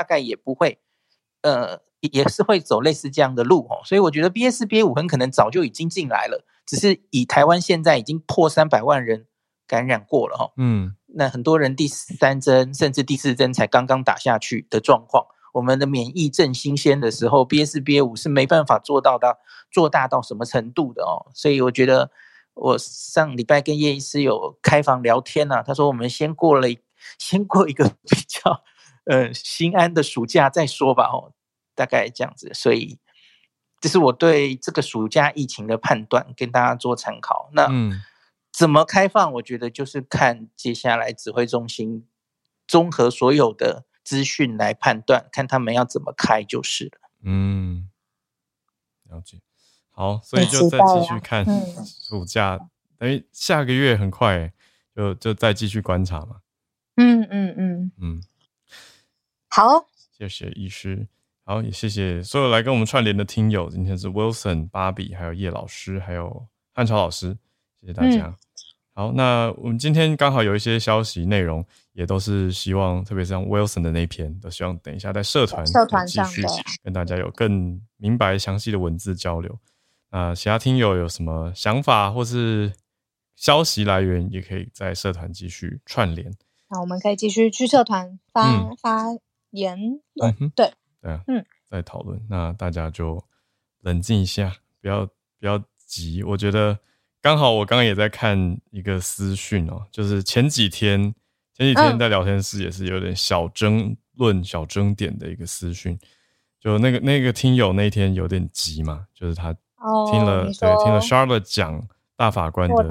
[0.06, 0.80] 概也不会，
[1.40, 9.26] 呃，也是会走类似这样的路哦，所以我觉得 B S B A 五很可能早就已经进来了，只是以台湾现在已经破三百万人
[9.66, 19.38] 感染过了哈，嗯，那很多人第三针甚至第四针才刚刚打下去的状况，我们的免疫正新鲜的时候，B S B A 五是没办法做到的，
[19.70, 22.10] 做大到什么程度的哦，所以我觉得。
[22.54, 26.68] 我上礼拜跟叶医师有开房聊天呐，他说我们先过了，
[27.18, 28.62] 先过一个比较
[29.06, 31.32] 呃心安的暑假再说吧，哦，
[31.74, 32.98] 大概这样子，所以
[33.80, 37.48] 这是我对这个暑假疫情的判断，跟大家做参考。
[37.54, 37.70] 那
[38.52, 39.32] 怎么开放？
[39.32, 42.06] 我觉得就是看接下来指挥中心
[42.68, 47.10] 综合所有的资讯来判断，看他们要怎么开就是了。
[47.22, 47.88] 嗯，
[49.08, 49.40] 了解。
[49.90, 51.44] 好，所以就再继续看
[51.84, 52.58] 暑假，
[52.96, 54.52] 等于下个月很快，
[54.96, 56.40] 就就再继续观察嘛。
[56.96, 58.22] 嗯嗯嗯嗯，
[59.48, 61.06] 好，谢谢医师，
[61.44, 67.36] 好也谢谢所有来跟我们串联的听友，今天是 Wilson、芭比，还有叶老师，还有汉朝老师，
[67.80, 68.34] 谢谢大家。
[68.94, 76.42] 好，那我们今天刚好有一些消息内容，也都是希望，特别是像 Wilson 的那篇，都希望等一下在社团社团继续
[76.82, 79.58] 跟大家有更明白详细的文字交流。
[80.10, 82.70] 那其他听友有什么想法或是
[83.34, 86.30] 消息来源，也可以在社团继续串联。
[86.68, 89.06] 那我们可以继续去社团发发
[89.52, 89.78] 言
[90.12, 92.20] 论，对对啊，嗯，在讨论。
[92.28, 93.24] 那大家就
[93.80, 95.06] 冷静一下，不要
[95.40, 96.22] 不要急。
[96.22, 96.78] 我觉得
[97.22, 101.14] 刚好我刚刚也在看一个私讯哦，就是前几天
[101.54, 105.98] 前几天在聊天室也是有点小争论、小争点的一个私讯。
[106.60, 109.54] 就那个那个听友那天有点急嘛，就是他
[110.10, 111.82] 听了对听了 Charlotte 讲
[112.16, 112.88] 大法官的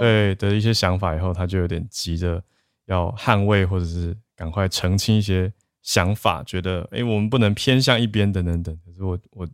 [0.00, 2.42] 对的一些想法以后，他就有点急着。
[2.86, 5.52] 要捍卫或者是赶快澄清一些
[5.82, 8.78] 想法，觉得哎，我们不能偏向一边等等等。
[8.86, 9.48] 可是我我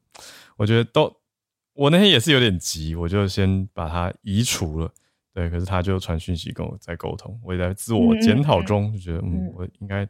[0.59, 1.11] 我觉得都，
[1.75, 4.93] 我那天也是有点急，我就先把它移除了。
[5.33, 10.07] 对，可是他就传讯息跟我在沟通，我也在自我检讨中，就觉得嗯，我应该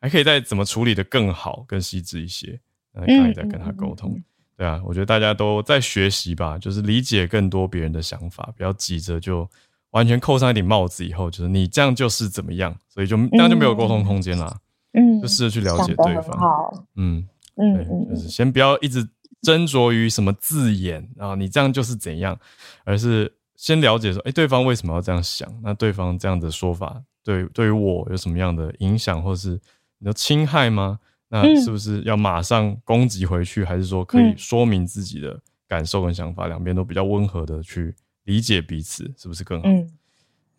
[0.00, 2.58] 还可以再怎么处理的更好、更细致一些。
[2.92, 4.18] 那刚才在跟他沟通，
[4.56, 9.48] 对啊，我觉得大家都在学习吧，就是理解更多别人的想法，不要急着就。
[9.92, 14.54] 完全扣上一顶帽子以后，就是你这样就是怎么样，所以就那样就没有沟通空间啦。
[14.92, 16.38] 嗯，就试着去了解对方。
[16.38, 17.26] 好，嗯
[17.56, 19.08] 嗯，就是先不要一直
[19.42, 22.38] 斟酌于什么字眼啊，你这样就是怎样，
[22.84, 25.48] 而是先了解说，哎，对方为什么要这样想？
[25.62, 29.60] 那对方这样的说法对对于我有什么样的影响，或是
[29.98, 30.98] 你的侵害吗？
[31.28, 37.94] 那是不是要马上攻击回去，还是说可以说明自己的感受跟想法，两边都比较温和的去？
[38.24, 39.68] 理解彼此是不是更好？
[39.68, 39.90] 嗯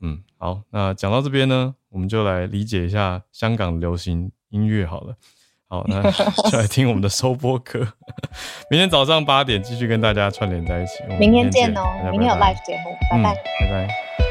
[0.02, 5.16] 嗯，好，那讲到这边呢，我们就来理解一下香港流行音乐好了。
[5.70, 6.02] 好，那
[6.50, 7.80] 就来听我们的收播课。
[8.72, 11.04] 明天早上八点继续跟大家串联在一起。
[11.20, 14.29] 明天见哦，明天有 live 节目，拜拜，拜拜。